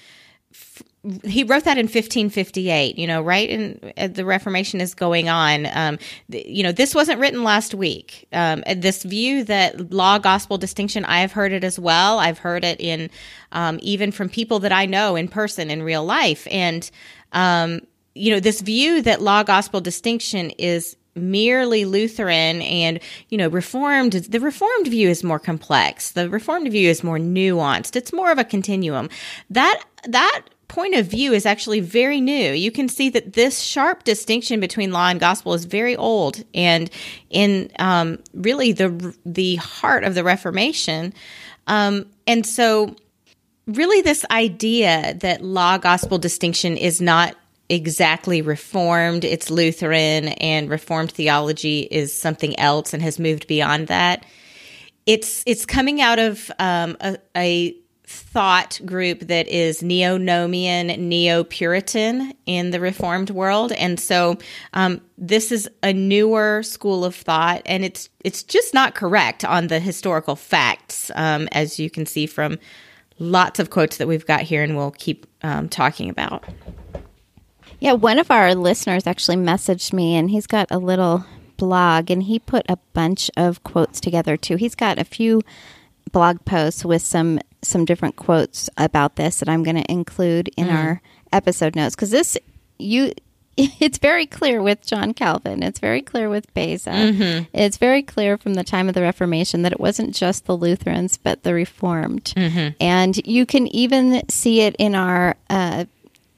[1.23, 5.65] he wrote that in 1558 you know right in uh, the reformation is going on
[5.73, 5.97] um,
[6.29, 11.03] th- you know this wasn't written last week um, this view that law gospel distinction
[11.05, 13.09] i have heard it as well i've heard it in
[13.51, 16.91] um, even from people that i know in person in real life and
[17.31, 17.79] um,
[18.13, 24.13] you know this view that law gospel distinction is merely Lutheran and, you know, Reformed,
[24.13, 26.13] the Reformed view is more complex.
[26.13, 27.97] The Reformed view is more nuanced.
[27.97, 29.09] It's more of a continuum.
[29.49, 32.53] That, that point of view is actually very new.
[32.53, 36.89] You can see that this sharp distinction between law and gospel is very old and
[37.29, 41.13] in um, really the, the heart of the Reformation.
[41.67, 42.95] Um, and so,
[43.67, 47.36] really, this idea that law gospel distinction is not
[47.67, 49.25] exactly reformed.
[49.25, 54.25] It's Lutheran, and reformed theology is something else and has moved beyond that.
[55.05, 57.75] It's it's coming out of um, a, a
[58.12, 64.38] thought group that is neo-nomian, neo-puritan in the reformed world, and so
[64.74, 69.67] um, this is a newer school of thought, and it's it's just not correct on
[69.67, 72.60] the historical facts, um, as you can see from
[73.19, 76.43] lots of quotes that we've got here, and we'll keep um, talking about.
[77.80, 81.26] Yeah, one of our listeners actually messaged me, and he's got a little
[81.58, 84.56] blog, and he put a bunch of quotes together too.
[84.56, 85.41] He's got a few
[86.12, 90.67] blog posts with some some different quotes about this that I'm going to include in
[90.67, 90.74] mm.
[90.74, 92.38] our episode notes because this
[92.80, 93.13] you
[93.58, 95.62] it's very clear with John Calvin.
[95.62, 96.89] It's very clear with Beza.
[96.89, 97.45] Mm-hmm.
[97.54, 101.17] It's very clear from the time of the Reformation that it wasn't just the Lutherans,
[101.17, 102.34] but the Reformed.
[102.36, 102.76] Mm-hmm.
[102.80, 105.86] And you can even see it in our uh,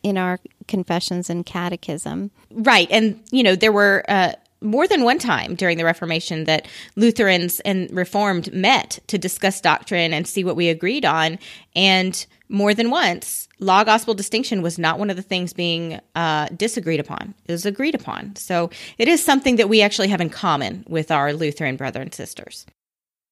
[0.02, 2.32] in our confessions and catechism.
[2.52, 2.88] Right.
[2.92, 7.60] And, you know, there were uh, more than one time during the Reformation that Lutherans
[7.62, 11.38] and Reformed met to discuss doctrine and see what we agreed on.
[11.76, 16.48] And more than once, law gospel distinction was not one of the things being uh,
[16.56, 17.34] disagreed upon.
[17.46, 18.36] It was agreed upon.
[18.36, 22.14] So it is something that we actually have in common with our Lutheran brother and
[22.14, 22.66] sisters.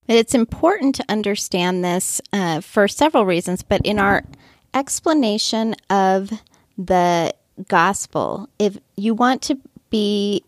[0.08, 4.24] It's important to understand this uh, for several reasons, but in our
[4.74, 6.32] explanation of
[6.78, 7.34] the
[7.68, 10.44] gospel, if you want to be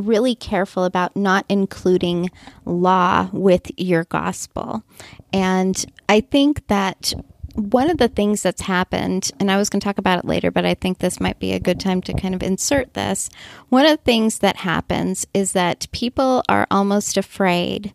[0.00, 2.30] really careful about not including
[2.64, 4.82] law with your gospel.
[5.32, 7.12] And I think that
[7.54, 10.50] one of the things that's happened, and I was going to talk about it later,
[10.50, 13.28] but I think this might be a good time to kind of insert this.
[13.68, 17.92] One of the things that happens is that people are almost afraid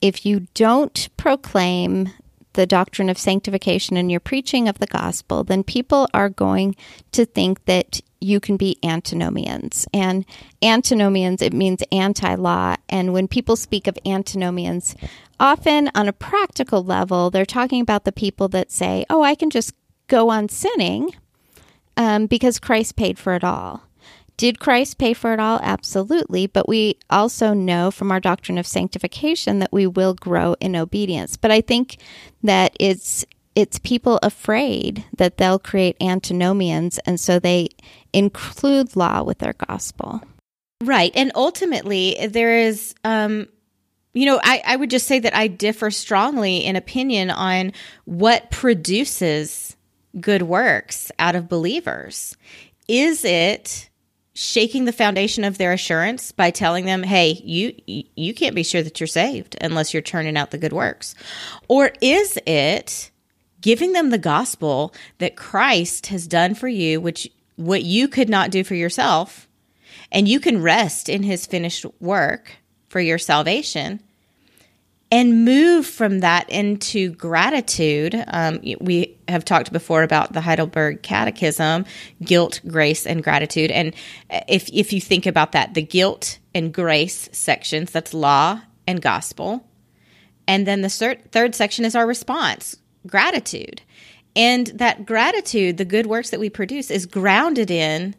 [0.00, 2.10] if you don't proclaim
[2.52, 6.74] the doctrine of sanctification and your preaching of the gospel, then people are going
[7.12, 9.86] to think that you can be antinomians.
[9.92, 10.24] And
[10.62, 12.76] antinomians, it means anti law.
[12.88, 14.96] And when people speak of antinomians,
[15.38, 19.50] often on a practical level, they're talking about the people that say, oh, I can
[19.50, 19.74] just
[20.08, 21.14] go on sinning
[21.96, 23.82] um, because Christ paid for it all.
[24.36, 25.58] Did Christ pay for it all?
[25.62, 26.46] Absolutely.
[26.46, 31.36] But we also know from our doctrine of sanctification that we will grow in obedience.
[31.36, 31.98] But I think
[32.44, 33.26] that it's
[33.58, 37.68] it's people afraid that they'll create antinomians and so they
[38.12, 40.22] include law with their gospel.
[40.80, 41.10] Right.
[41.16, 43.48] And ultimately there is um
[44.14, 47.72] you know, I, I would just say that I differ strongly in opinion on
[48.04, 49.76] what produces
[50.18, 52.36] good works out of believers.
[52.86, 53.90] Is it
[54.34, 58.82] shaking the foundation of their assurance by telling them, "Hey, you you can't be sure
[58.82, 61.16] that you're saved unless you're turning out the good works."
[61.66, 63.10] Or is it
[63.68, 68.50] giving them the gospel that Christ has done for you which what you could not
[68.50, 69.46] do for yourself
[70.10, 72.52] and you can rest in his finished work
[72.88, 74.00] for your salvation
[75.10, 78.14] and move from that into gratitude.
[78.28, 81.84] Um, we have talked before about the Heidelberg Catechism,
[82.22, 83.70] guilt, grace, and gratitude.
[83.70, 83.94] And
[84.48, 89.62] if if you think about that, the guilt and grace sections, that's law and gospel,
[90.46, 93.82] and then the third section is our response, gratitude.
[94.36, 98.14] And that gratitude, the good works that we produce, is grounded in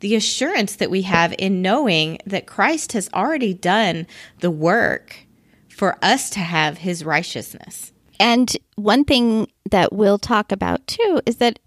[0.00, 4.06] the assurance that we have in knowing that Christ has already done
[4.40, 5.16] the work
[5.68, 7.92] for us to have his righteousness.
[8.20, 11.58] And one thing that we'll talk about too is that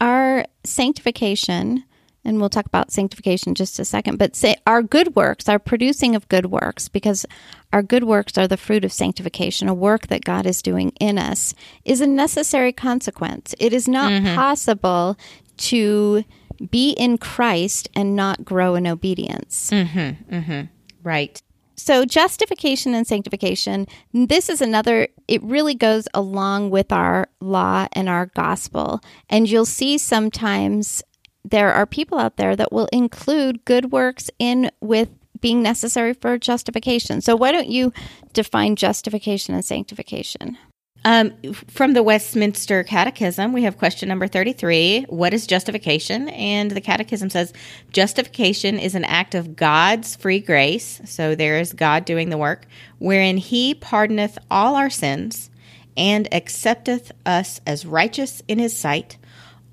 [0.00, 1.84] our sanctification,
[2.24, 5.58] and we'll talk about sanctification in just a second, but say our good works, our
[5.58, 7.26] producing of good works, because
[7.72, 11.18] our good works are the fruit of sanctification, a work that God is doing in
[11.18, 11.54] us,
[11.84, 13.54] is a necessary consequence.
[13.58, 14.34] It is not mm-hmm.
[14.34, 15.16] possible
[15.56, 16.24] to
[16.70, 19.70] be in Christ and not grow in obedience.
[19.70, 20.62] Mm-hmm, mm-hmm.
[21.02, 21.42] Right.
[21.76, 28.08] so justification and sanctification, this is another, it really goes along with our law and
[28.08, 29.00] our gospel.
[29.28, 31.02] And you'll see sometimes
[31.44, 36.38] there are people out there that will include good works in with being necessary for
[36.38, 37.20] justification.
[37.20, 37.92] So why don't you
[38.32, 40.56] define justification and sanctification?
[41.04, 41.32] Um,
[41.68, 46.28] from the Westminster Catechism, we have question number 33 What is justification?
[46.28, 47.52] And the Catechism says
[47.90, 51.00] justification is an act of God's free grace.
[51.04, 52.66] So there is God doing the work,
[52.98, 55.50] wherein he pardoneth all our sins
[55.96, 59.18] and accepteth us as righteous in his sight,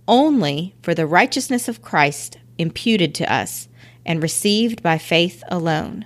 [0.10, 3.70] only for the righteousness of Christ imputed to us
[4.06, 6.06] and received by faith alone.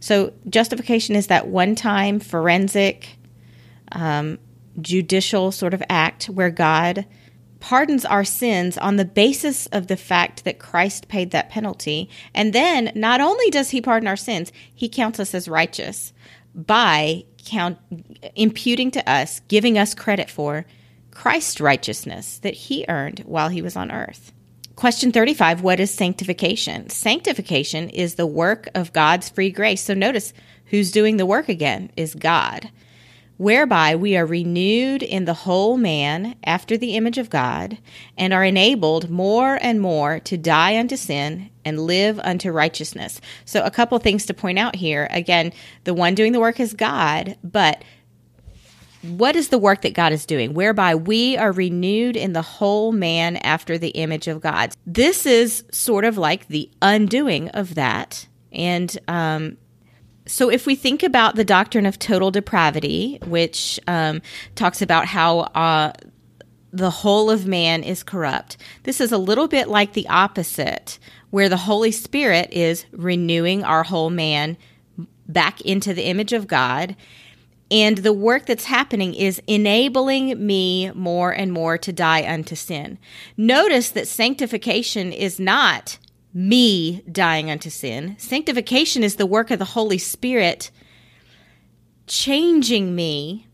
[0.00, 3.16] So justification is that one time forensic.
[3.92, 4.38] Um,
[4.80, 7.06] judicial sort of act where God
[7.60, 12.08] pardons our sins on the basis of the fact that Christ paid that penalty.
[12.34, 16.12] And then not only does he pardon our sins, he counts us as righteous
[16.54, 17.78] by count
[18.34, 20.66] imputing to us, giving us credit for
[21.16, 24.34] Christ's righteousness that he earned while he was on earth.
[24.76, 26.90] Question 35 What is sanctification?
[26.90, 29.82] Sanctification is the work of God's free grace.
[29.82, 30.34] So notice
[30.66, 32.70] who's doing the work again is God
[33.36, 37.78] whereby we are renewed in the whole man after the image of God,
[38.16, 43.20] and are enabled more and more to die unto sin and live unto righteousness.
[43.44, 45.08] So, a couple things to point out here.
[45.10, 45.52] Again,
[45.84, 47.82] the one doing the work is God, but
[49.02, 50.54] what is the work that God is doing?
[50.54, 54.72] Whereby we are renewed in the whole man after the image of God.
[54.86, 58.26] This is sort of like the undoing of that.
[58.52, 59.58] And um,
[60.26, 64.22] so, if we think about the doctrine of total depravity, which um,
[64.56, 65.92] talks about how uh,
[66.72, 70.98] the whole of man is corrupt, this is a little bit like the opposite,
[71.30, 74.56] where the Holy Spirit is renewing our whole man
[75.28, 76.96] back into the image of God.
[77.70, 82.98] And the work that's happening is enabling me more and more to die unto sin.
[83.36, 85.98] Notice that sanctification is not
[86.32, 88.14] me dying unto sin.
[88.18, 90.70] Sanctification is the work of the Holy Spirit
[92.06, 93.46] changing me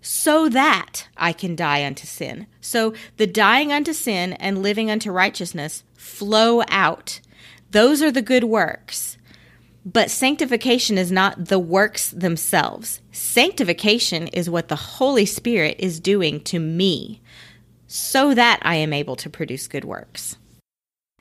[0.00, 2.46] so that I can die unto sin.
[2.60, 7.20] So the dying unto sin and living unto righteousness flow out.
[7.72, 9.18] Those are the good works.
[9.86, 13.00] But sanctification is not the works themselves.
[13.12, 17.22] Sanctification is what the Holy Spirit is doing to me
[17.86, 20.36] so that I am able to produce good works.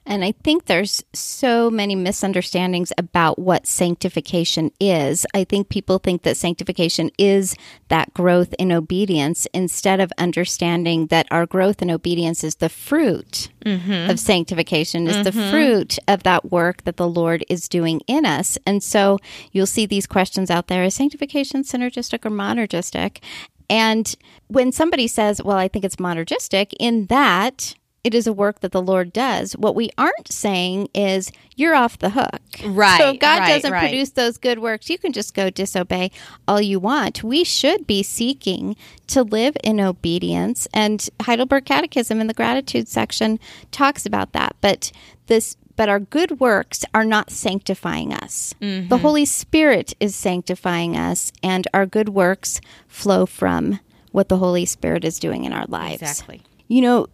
[0.06, 5.26] And I think there's so many misunderstandings about what sanctification is.
[5.34, 7.56] I think people think that sanctification is
[7.88, 13.50] that growth in obedience instead of understanding that our growth in obedience is the fruit
[13.66, 14.10] mm-hmm.
[14.10, 15.24] of sanctification, is mm-hmm.
[15.24, 18.58] the fruit of that work that the Lord is doing in us.
[18.66, 19.18] And so
[19.52, 23.24] you'll see these questions out there is sanctification synergistic or monergistic?
[23.70, 24.16] And
[24.48, 27.76] when somebody says, well, I think it's monergistic, in that
[28.06, 29.54] it is a work that the Lord does.
[29.54, 32.40] What we aren't saying is you're off the hook.
[32.64, 33.00] Right.
[33.00, 33.90] So if God right, doesn't right.
[33.90, 36.12] produce those good works, you can just go disobey
[36.48, 37.24] all you want.
[37.24, 38.76] We should be seeking
[39.08, 40.68] to live in obedience.
[40.72, 43.40] And Heidelberg Catechism in the gratitude section
[43.72, 44.56] talks about that.
[44.62, 44.92] But
[45.26, 48.54] this but our good works are not sanctifying us.
[48.62, 48.88] Mm-hmm.
[48.88, 53.82] The Holy Spirit is sanctifying us, and our good works flow from
[54.12, 56.02] what the Holy Spirit is doing in our lives.
[56.02, 56.44] Exactly.
[56.70, 57.08] You know,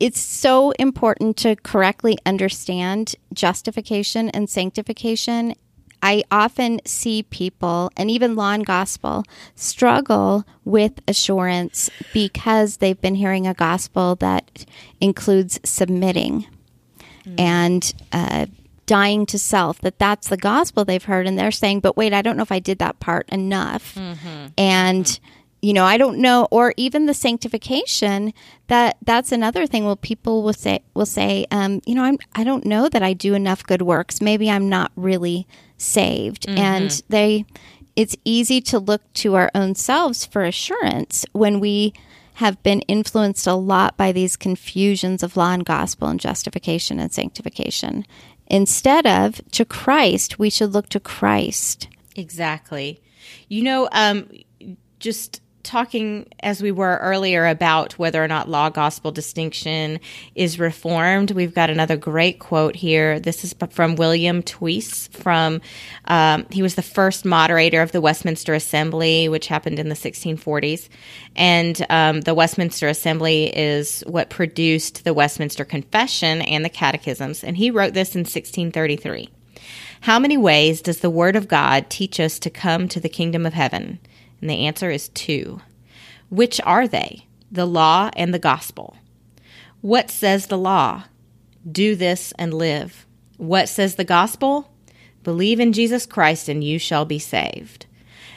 [0.00, 5.54] it's so important to correctly understand justification and sanctification.
[6.02, 9.24] I often see people, and even law and gospel,
[9.54, 14.64] struggle with assurance because they've been hearing a gospel that
[15.02, 16.46] includes submitting
[17.26, 17.38] mm.
[17.38, 18.46] and uh,
[18.86, 19.78] dying to self.
[19.82, 22.52] That that's the gospel they've heard, and they're saying, "But wait, I don't know if
[22.52, 24.46] I did that part enough." Mm-hmm.
[24.56, 25.20] And
[25.62, 28.32] you know i don't know or even the sanctification
[28.70, 29.84] that that's another thing.
[29.84, 33.12] Well people will say will say um, you know i'm i don't know that i
[33.12, 34.20] do enough good works.
[34.20, 35.46] Maybe i'm not really
[35.76, 36.46] saved.
[36.46, 36.58] Mm-hmm.
[36.58, 37.44] and they
[37.96, 41.92] it's easy to look to our own selves for assurance when we
[42.34, 47.12] have been influenced a lot by these confusions of law and gospel and justification and
[47.12, 48.06] sanctification.
[48.46, 51.88] Instead of to christ we should look to christ.
[52.14, 53.00] Exactly.
[53.48, 54.28] You know um
[55.00, 60.00] just talking as we were earlier about whether or not law gospel distinction
[60.34, 63.20] is reformed we've got another great quote here.
[63.20, 65.60] This is from william twisse from
[66.06, 70.88] um, he was the first moderator of the westminster assembly which happened in the 1640s
[71.36, 77.44] and um, the westminster assembly is what produced the westminster confession and the catechisms.
[77.44, 79.28] And he wrote this in 1633
[80.02, 83.46] How many ways does the Word of God teach us to come to the kingdom
[83.46, 84.00] of heaven?
[84.40, 85.60] And the answer is two.
[86.28, 87.26] Which are they?
[87.50, 88.96] The law and the gospel.
[89.80, 91.04] What says the law?
[91.70, 93.06] Do this and live.
[93.36, 94.70] What says the gospel?
[95.22, 97.86] Believe in Jesus Christ and you shall be saved.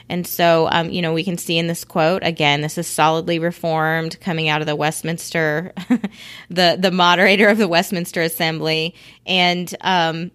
[0.09, 2.61] And so, um, you know, we can see in this quote again.
[2.61, 5.73] This is solidly reformed, coming out of the Westminster,
[6.49, 8.95] the the moderator of the Westminster Assembly,
[9.25, 10.31] and um,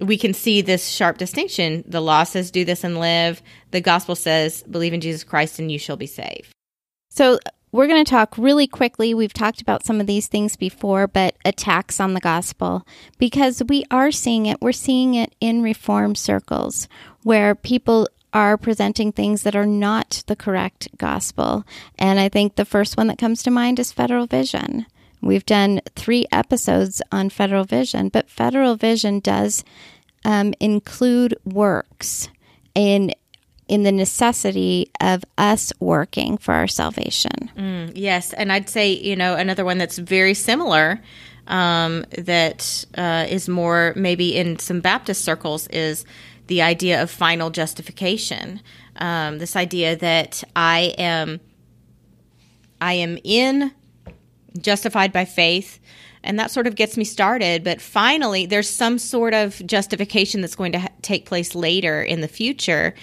[0.00, 1.84] we can see this sharp distinction.
[1.86, 5.70] The law says, "Do this and live." The gospel says, "Believe in Jesus Christ and
[5.70, 6.52] you shall be saved."
[7.10, 7.38] So
[7.72, 9.14] we're going to talk really quickly.
[9.14, 12.86] We've talked about some of these things before, but attacks on the gospel
[13.18, 14.60] because we are seeing it.
[14.60, 16.88] We're seeing it in reform circles
[17.22, 21.64] where people are presenting things that are not the correct gospel.
[21.98, 24.86] And I think the first one that comes to mind is Federal Vision.
[25.22, 29.64] We've done three episodes on Federal Vision, but Federal Vision does
[30.24, 32.28] um, include works
[32.74, 33.12] in
[33.68, 37.52] in the necessity of us working for our salvation.
[37.56, 41.00] Mm, yes, and I'd say you know another one that's very similar
[41.46, 46.04] um, that uh, is more maybe in some Baptist circles is
[46.46, 48.60] the idea of final justification.
[48.96, 51.40] Um, this idea that I am
[52.80, 53.72] I am in
[54.58, 55.78] justified by faith.
[56.22, 57.64] And that sort of gets me started.
[57.64, 62.20] But finally there's some sort of justification that's going to ha- take place later in
[62.20, 62.94] the future.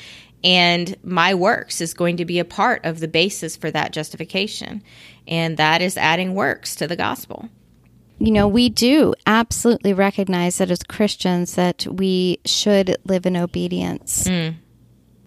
[0.43, 4.83] And my works is going to be a part of the basis for that justification.
[5.27, 7.49] And that is adding works to the gospel.
[8.19, 14.23] You know we do absolutely recognize that as christians that we should live in obedience.
[14.23, 14.55] Mm.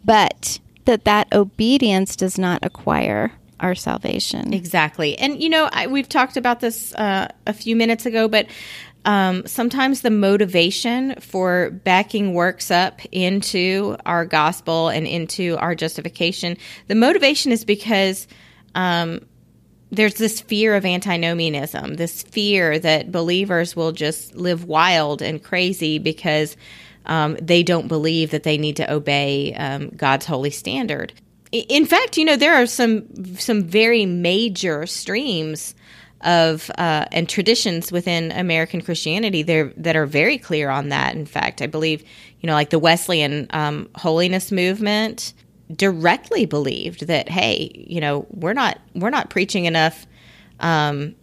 [0.04, 5.18] but that that obedience does not acquire our salvation Exactly.
[5.18, 8.46] And, you know, I, we've talked about this uh, a few minutes ago, but
[9.04, 16.56] um, sometimes the motivation for backing works up into our gospel and into our justification,
[16.88, 18.28] the motivation is because
[18.74, 19.26] um,
[19.90, 25.98] there's this fear of antinomianism, this fear that believers will just live wild and crazy
[25.98, 26.56] because
[27.06, 31.12] um, they don't believe that they need to obey um, God's holy standard.
[31.52, 35.74] In fact, you know there are some some very major streams
[36.22, 41.14] of uh, and traditions within American Christianity there that are very clear on that.
[41.14, 42.04] In fact, I believe
[42.40, 45.32] you know like the Wesleyan um, holiness movement
[45.74, 50.06] directly believed that hey, you know we're not we're not preaching enough
[50.60, 51.14] um,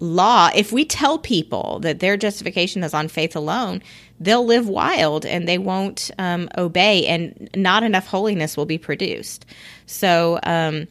[0.00, 3.82] law, if we tell people that their justification is on faith alone,
[4.24, 9.46] they'll live wild and they won't um, obey, and not enough holiness will be produced.
[9.86, 10.88] So um,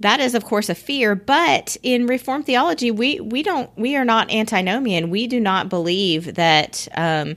[0.00, 1.14] that is, of course, a fear.
[1.14, 5.10] But in Reformed theology, we we don't we are not antinomian.
[5.10, 6.88] We do not believe that.
[6.94, 7.36] Um,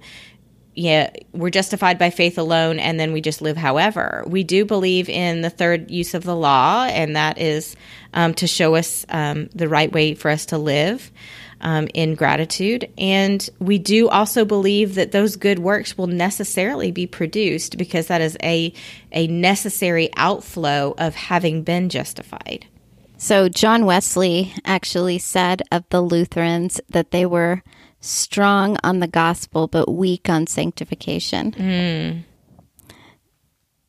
[0.76, 4.24] yeah, we're justified by faith alone, and then we just live however.
[4.28, 7.76] We do believe in the third use of the law, and that is
[8.14, 11.12] um, to show us um, the right way for us to live
[11.62, 12.90] um, in gratitude.
[12.98, 18.22] And we do also believe that those good works will necessarily be produced because that
[18.22, 18.74] is a
[19.12, 22.66] a necessary outflow of having been justified.
[23.18, 27.64] So, John Wesley actually said of the Lutherans that they were
[28.00, 31.52] strong on the gospel but weak on sanctification.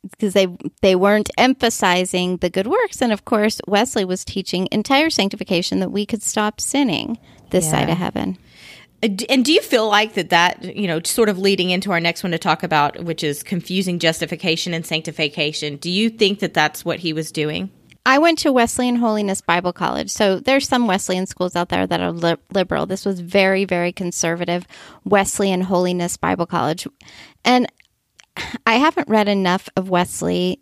[0.09, 0.47] Because they
[0.81, 5.91] they weren't emphasizing the good works, and of course Wesley was teaching entire sanctification that
[5.91, 7.17] we could stop sinning
[7.51, 8.37] this side of heaven.
[9.03, 11.99] Uh, And do you feel like that that you know sort of leading into our
[11.99, 15.77] next one to talk about, which is confusing justification and sanctification?
[15.77, 17.71] Do you think that that's what he was doing?
[18.03, 20.09] I went to Wesleyan Holiness Bible College.
[20.09, 22.87] So there's some Wesleyan schools out there that are li- liberal.
[22.87, 24.65] This was very, very conservative
[25.03, 26.87] Wesleyan Holiness Bible College.
[27.45, 27.71] And
[28.65, 30.59] I haven't read enough of Wesley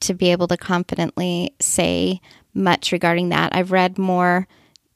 [0.00, 2.20] to be able to confidently say
[2.54, 3.54] much regarding that.
[3.54, 4.48] I've read more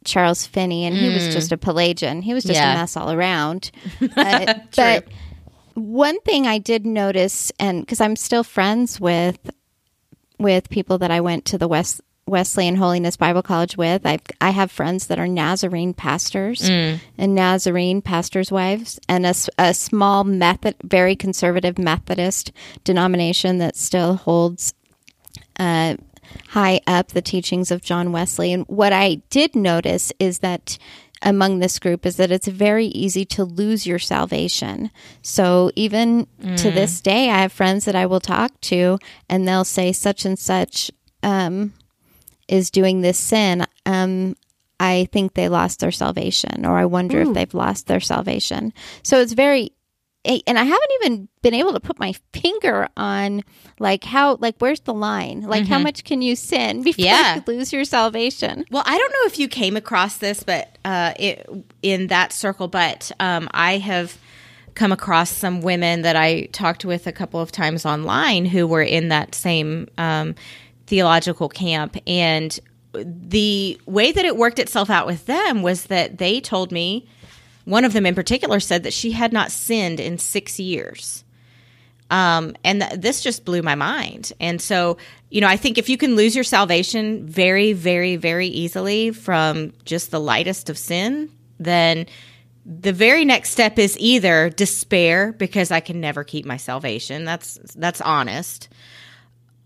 [0.04, 2.22] Charles Finney, and he was just a Pelagian.
[2.22, 2.72] He was just Yeah.
[2.72, 3.70] a mess all around.
[4.16, 5.06] Uh, but
[5.74, 9.38] one thing I did notice, and because I'm still friends with
[10.38, 14.06] with people that I went to the West Wesleyan Holiness Bible College with.
[14.06, 17.00] I I have friends that are Nazarene pastors and
[17.34, 19.26] Nazarene pastors' wives, and
[19.58, 22.50] a small Method, very conservative Methodist
[22.84, 24.74] denomination that still holds
[25.58, 25.96] uh,
[26.48, 28.52] high up the teachings of John Wesley.
[28.52, 30.78] And what I did notice is that
[31.22, 34.90] among this group is that it's very easy to lose your salvation.
[35.22, 38.98] So even to this day, I have friends that I will talk to,
[39.28, 40.90] and they'll say such and such
[41.22, 41.72] um,
[42.46, 43.66] is doing this sin.
[43.86, 44.36] Um,
[44.78, 48.74] I think they lost their salvation, or I wonder if they've lost their salvation.
[49.02, 49.72] So it's very
[50.24, 53.42] and I haven't even been able to put my finger on
[53.78, 55.42] like how like where's the line?
[55.42, 57.36] Like how much can you sin before Yeah.
[57.36, 58.64] you lose your salvation?
[58.70, 61.46] Well, I don't know if you came across this, but uh, it,
[61.82, 64.16] in that circle, but um, I have
[64.74, 68.82] come across some women that I talked with a couple of times online who were
[68.82, 70.34] in that same um,
[70.86, 72.58] theological camp, and
[72.92, 77.08] the way that it worked itself out with them was that they told me.
[77.64, 81.24] One of them in particular said that she had not sinned in six years.
[82.10, 84.32] Um, and th- this just blew my mind.
[84.38, 84.98] And so,
[85.30, 89.72] you know, I think if you can lose your salvation very, very, very easily from
[89.84, 92.06] just the lightest of sin, then
[92.66, 97.24] the very next step is either despair because I can never keep my salvation.
[97.24, 98.68] That's that's honest.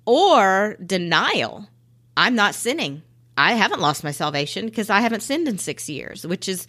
[0.04, 1.68] Or denial.
[2.16, 3.02] I'm not sinning.
[3.36, 6.66] I haven't lost my salvation because I haven't sinned in 6 years, which is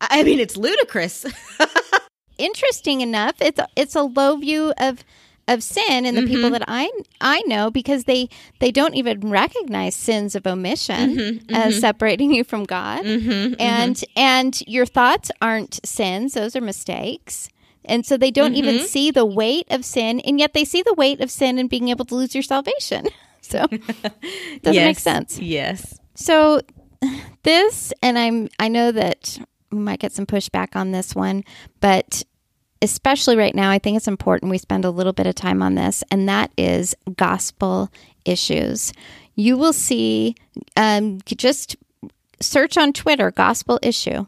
[0.00, 1.24] I mean, it's ludicrous.
[2.38, 5.02] Interesting enough, it's a, it's a low view of
[5.48, 6.32] of sin in the Mm-hmm.
[6.32, 6.90] people that I
[7.20, 8.28] I know because they
[8.58, 14.60] they don't even recognize sins of omission Mm-hmm, as separating you from God, and and
[14.66, 17.48] your thoughts aren't sins; those are mistakes.
[17.88, 18.86] And so they don't even Mm-hmm.
[18.86, 21.88] see the weight of sin, and yet they see the weight of sin and being
[21.88, 23.06] able to lose your salvation.
[23.42, 23.64] So
[24.62, 25.38] doesn't make sense.
[25.38, 26.00] Yes.
[26.16, 26.62] So
[27.44, 29.38] this, and I'm I know that
[29.76, 31.44] we might get some pushback on this one,
[31.80, 32.24] but
[32.82, 35.74] especially right now, I think it's important we spend a little bit of time on
[35.74, 37.90] this, and that is gospel
[38.24, 38.92] issues.
[39.34, 40.34] You will see,
[40.76, 41.76] um, just
[42.40, 44.26] search on Twitter, gospel issue,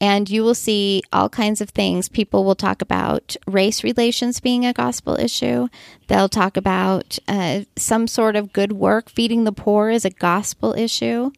[0.00, 2.08] and you will see all kinds of things.
[2.08, 5.68] People will talk about race relations being a gospel issue.
[6.08, 10.74] They'll talk about uh, some sort of good work, feeding the poor is a gospel
[10.74, 11.32] issue.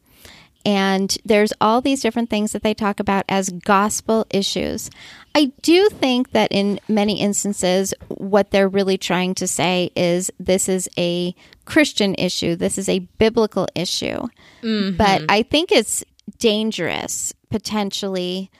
[0.68, 4.90] And there's all these different things that they talk about as gospel issues.
[5.34, 10.68] I do think that in many instances, what they're really trying to say is this
[10.68, 14.28] is a Christian issue, this is a biblical issue.
[14.60, 16.04] But I think it's
[16.38, 18.50] dangerous potentially.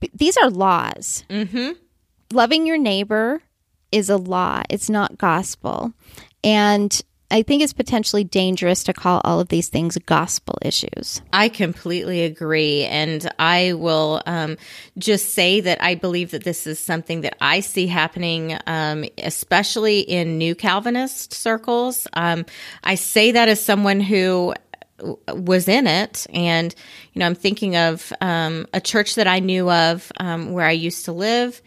[0.00, 1.22] B- These are laws.
[1.30, 1.72] Mm-hmm.
[2.32, 3.40] Loving your neighbor
[3.92, 5.92] is a law, it's not gospel.
[6.42, 7.00] And
[7.30, 11.20] I think it's potentially dangerous to call all of these things gospel issues.
[11.32, 12.84] I completely agree.
[12.84, 14.56] And I will um,
[14.96, 20.00] just say that I believe that this is something that I see happening, um, especially
[20.00, 22.06] in new Calvinist circles.
[22.12, 22.46] Um,
[22.84, 24.54] I say that as someone who
[25.28, 26.74] was in it and
[27.12, 30.72] you know i'm thinking of um, a church that i knew of um, where i
[30.72, 31.60] used to live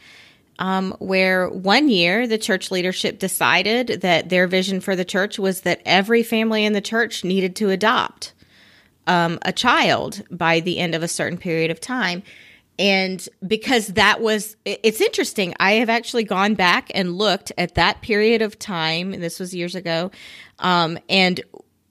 [0.60, 5.62] um, where one year the church leadership decided that their vision for the church was
[5.62, 8.34] that every family in the church needed to adopt
[9.07, 12.22] um, a child by the end of a certain period of time.
[12.78, 15.53] And because that was, it's interesting.
[15.60, 19.53] I have actually gone back and looked at that period of time, and this was
[19.53, 20.12] years ago,
[20.60, 21.41] um, and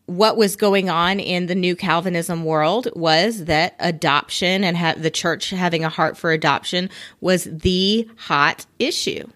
[0.08, 5.10] what was going on in the new Calvinism world was that adoption and ha- the
[5.10, 6.88] church having a heart for adoption
[7.20, 9.26] was the hot issue.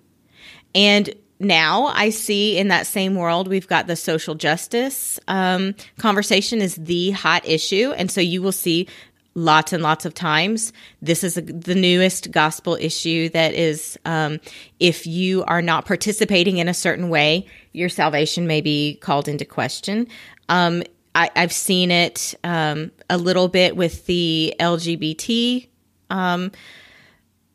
[0.75, 6.62] And now I see in that same world, we've got the social justice um, conversation
[6.62, 7.93] is the hot issue.
[7.95, 8.89] And so you will see
[9.35, 14.39] lots and lots of times this is a, the newest gospel issue that is um,
[14.79, 19.45] if you are not participating in a certain way, your salvation may be called into
[19.45, 20.07] question.
[20.49, 20.82] Um,
[21.14, 25.68] I, I've seen it um, a little bit with the LGBT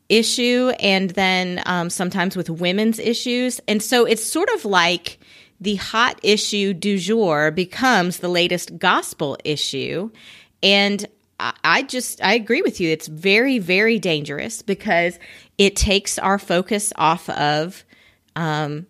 [0.08, 3.60] issue and then um, sometimes with women's issues.
[3.68, 5.18] And so it's sort of like
[5.60, 10.10] the hot issue du jour becomes the latest gospel issue.
[10.62, 11.06] And
[11.38, 12.90] I, I just, I agree with you.
[12.90, 15.18] It's very, very dangerous because
[15.58, 17.84] it takes our focus off of
[18.36, 18.86] um,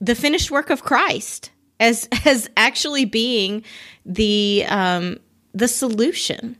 [0.00, 1.50] the finished work of Christ
[1.80, 3.64] as, as actually being
[4.06, 5.18] the, um,
[5.52, 6.56] the solution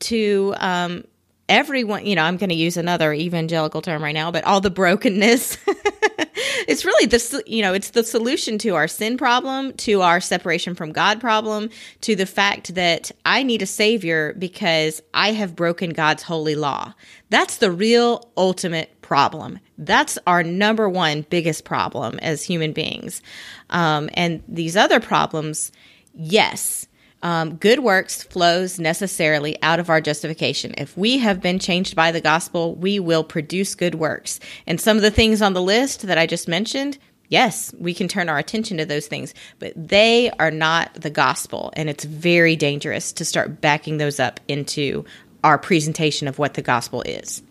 [0.00, 1.04] to um,
[1.48, 4.70] everyone you know i'm going to use another evangelical term right now but all the
[4.70, 5.58] brokenness
[6.68, 10.74] it's really the you know it's the solution to our sin problem to our separation
[10.74, 15.90] from god problem to the fact that i need a savior because i have broken
[15.90, 16.94] god's holy law.
[17.30, 19.58] That's the real ultimate problem.
[19.78, 23.22] That's our number one biggest problem as human beings.
[23.70, 25.72] Um, and these other problems
[26.14, 26.86] yes
[27.22, 30.74] um, good works flows necessarily out of our justification.
[30.78, 34.40] If we have been changed by the gospel, we will produce good works.
[34.66, 36.98] And some of the things on the list that I just mentioned,
[37.28, 41.72] yes, we can turn our attention to those things, but they are not the gospel.
[41.74, 45.04] And it's very dangerous to start backing those up into
[45.44, 47.42] our presentation of what the gospel is.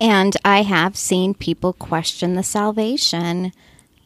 [0.00, 3.52] And I have seen people question the salvation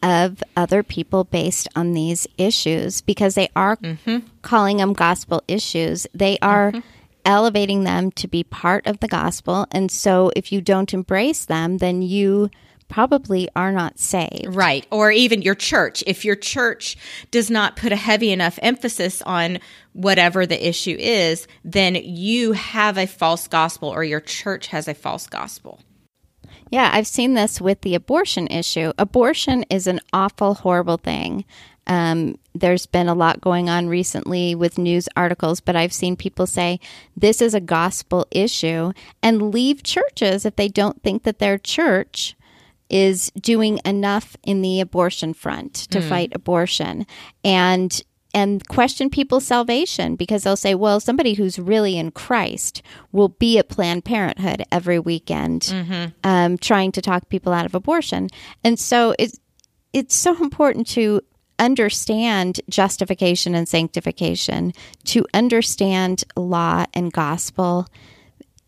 [0.03, 4.19] of other people based on these issues because they are mm-hmm.
[4.41, 6.05] calling them gospel issues.
[6.13, 6.87] They are mm-hmm.
[7.25, 9.65] elevating them to be part of the gospel.
[9.71, 12.51] And so if you don't embrace them, then you
[12.89, 14.47] probably are not saved.
[14.49, 14.85] Right.
[14.91, 16.03] Or even your church.
[16.05, 16.97] If your church
[17.31, 19.59] does not put a heavy enough emphasis on
[19.93, 24.93] whatever the issue is, then you have a false gospel or your church has a
[24.93, 25.79] false gospel.
[26.73, 28.93] Yeah, I've seen this with the abortion issue.
[28.97, 31.45] Abortion is an awful, horrible thing.
[31.85, 36.47] Um, there's been a lot going on recently with news articles, but I've seen people
[36.47, 36.79] say
[37.15, 42.35] this is a gospel issue and leave churches if they don't think that their church
[42.89, 47.05] is doing enough in the abortion front to fight abortion.
[47.43, 48.01] And
[48.33, 52.81] and question people's salvation because they'll say, well, somebody who's really in Christ
[53.11, 55.71] will be at Planned Parenthood every weekend
[56.23, 58.29] um, trying to talk people out of abortion.
[58.63, 59.39] And so it's,
[59.93, 61.21] it's so important to
[61.59, 64.73] understand justification and sanctification,
[65.05, 67.87] to understand law and gospel.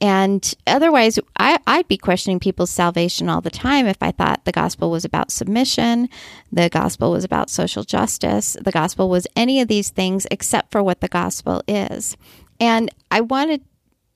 [0.02, 4.52] And otherwise, I, I'd be questioning people's salvation all the time if I thought the
[4.52, 6.10] gospel was about submission,
[6.52, 10.84] the gospel was about social justice, the gospel was any of these things except for
[10.84, 12.18] what the gospel is.
[12.60, 13.64] And I wanted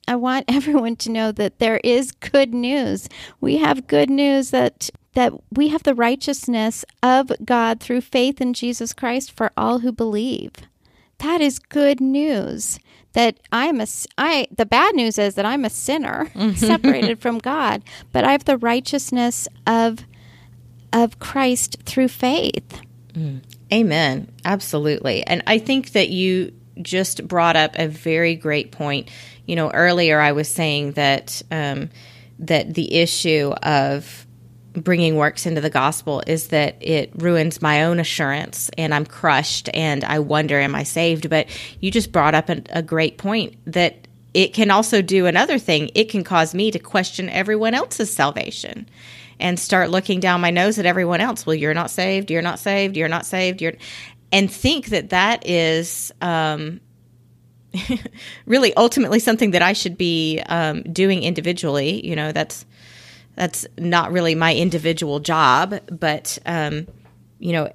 [0.08, 3.08] I want everyone to know that there is good news.
[3.40, 8.54] We have good news that that we have the righteousness of God through faith in
[8.54, 10.52] Jesus Christ for all who believe.
[11.20, 12.80] That is good news.
[13.14, 13.88] That I'm a
[14.18, 18.45] I the bad news is that I'm a sinner separated from God, but I have
[18.45, 20.05] the righteousness of
[20.93, 22.82] of Christ through faith.
[23.72, 24.32] Amen.
[24.45, 25.24] Absolutely.
[25.26, 29.10] And I think that you just brought up a very great point.
[29.45, 31.89] You know, earlier I was saying that um,
[32.39, 34.26] that the issue of
[34.74, 39.70] bringing works into the gospel is that it ruins my own assurance and I'm crushed
[39.74, 41.30] and I wonder, am I saved?
[41.30, 41.48] But
[41.80, 45.90] you just brought up a, a great point that it can also do another thing.
[45.96, 48.88] It can cause me to question everyone else's salvation
[49.40, 51.46] and start looking down my nose at everyone else.
[51.46, 52.30] Well, you're not saved.
[52.30, 52.96] You're not saved.
[52.96, 53.62] You're not saved.
[53.62, 53.74] You're,
[54.32, 56.80] and think that that is um,
[58.46, 62.06] really ultimately something that I should be um, doing individually.
[62.06, 62.66] You know, that's
[63.36, 66.88] that's not really my individual job, but um,
[67.40, 67.72] you know,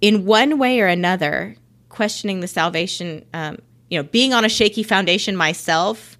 [0.00, 1.56] in one way or another,
[1.88, 3.58] questioning the salvation, um,
[3.90, 6.18] you know, being on a shaky foundation myself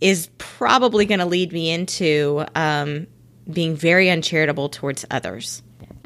[0.00, 3.06] is probably going to lead me into um,
[3.50, 5.62] being very uncharitable towards others.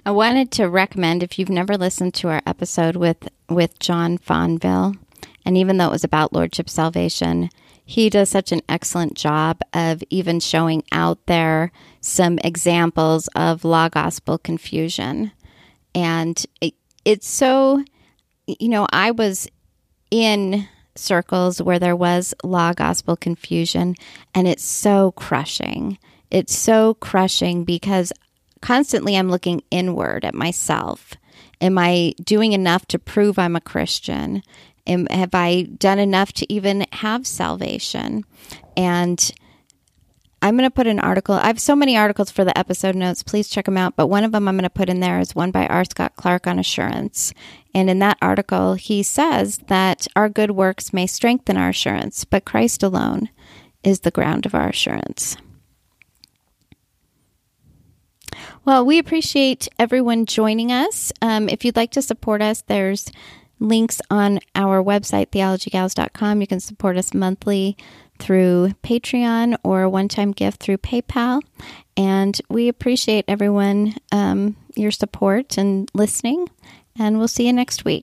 [0.06, 4.96] I wanted to recommend if you've never listened to our episode with with John Fonville,
[5.44, 7.50] and even though it was about lordship salvation,
[7.88, 11.72] he does such an excellent job of even showing out there
[12.02, 15.32] some examples of law gospel confusion,
[15.94, 16.74] and it,
[17.06, 17.82] it's so,
[18.46, 19.48] you know, I was
[20.10, 23.94] in circles where there was law gospel confusion,
[24.34, 25.96] and it's so crushing.
[26.30, 28.12] It's so crushing because
[28.60, 31.14] constantly I'm looking inward at myself.
[31.62, 34.42] Am I doing enough to prove I'm a Christian?
[34.88, 38.24] Am, have I done enough to even have salvation?
[38.76, 39.30] And
[40.40, 41.34] I'm going to put an article.
[41.34, 43.22] I have so many articles for the episode notes.
[43.22, 43.96] Please check them out.
[43.96, 45.84] But one of them I'm going to put in there is one by R.
[45.84, 47.34] Scott Clark on assurance.
[47.74, 52.44] And in that article, he says that our good works may strengthen our assurance, but
[52.44, 53.30] Christ alone
[53.82, 55.36] is the ground of our assurance.
[58.64, 61.12] Well, we appreciate everyone joining us.
[61.20, 63.10] Um, if you'd like to support us, there's
[63.60, 66.40] links on our website, theologygals.com.
[66.40, 67.76] You can support us monthly
[68.18, 71.40] through Patreon or a one time gift through PayPal.
[71.96, 76.46] And we appreciate everyone, um, your support and listening.
[76.98, 77.96] And we'll see you next week.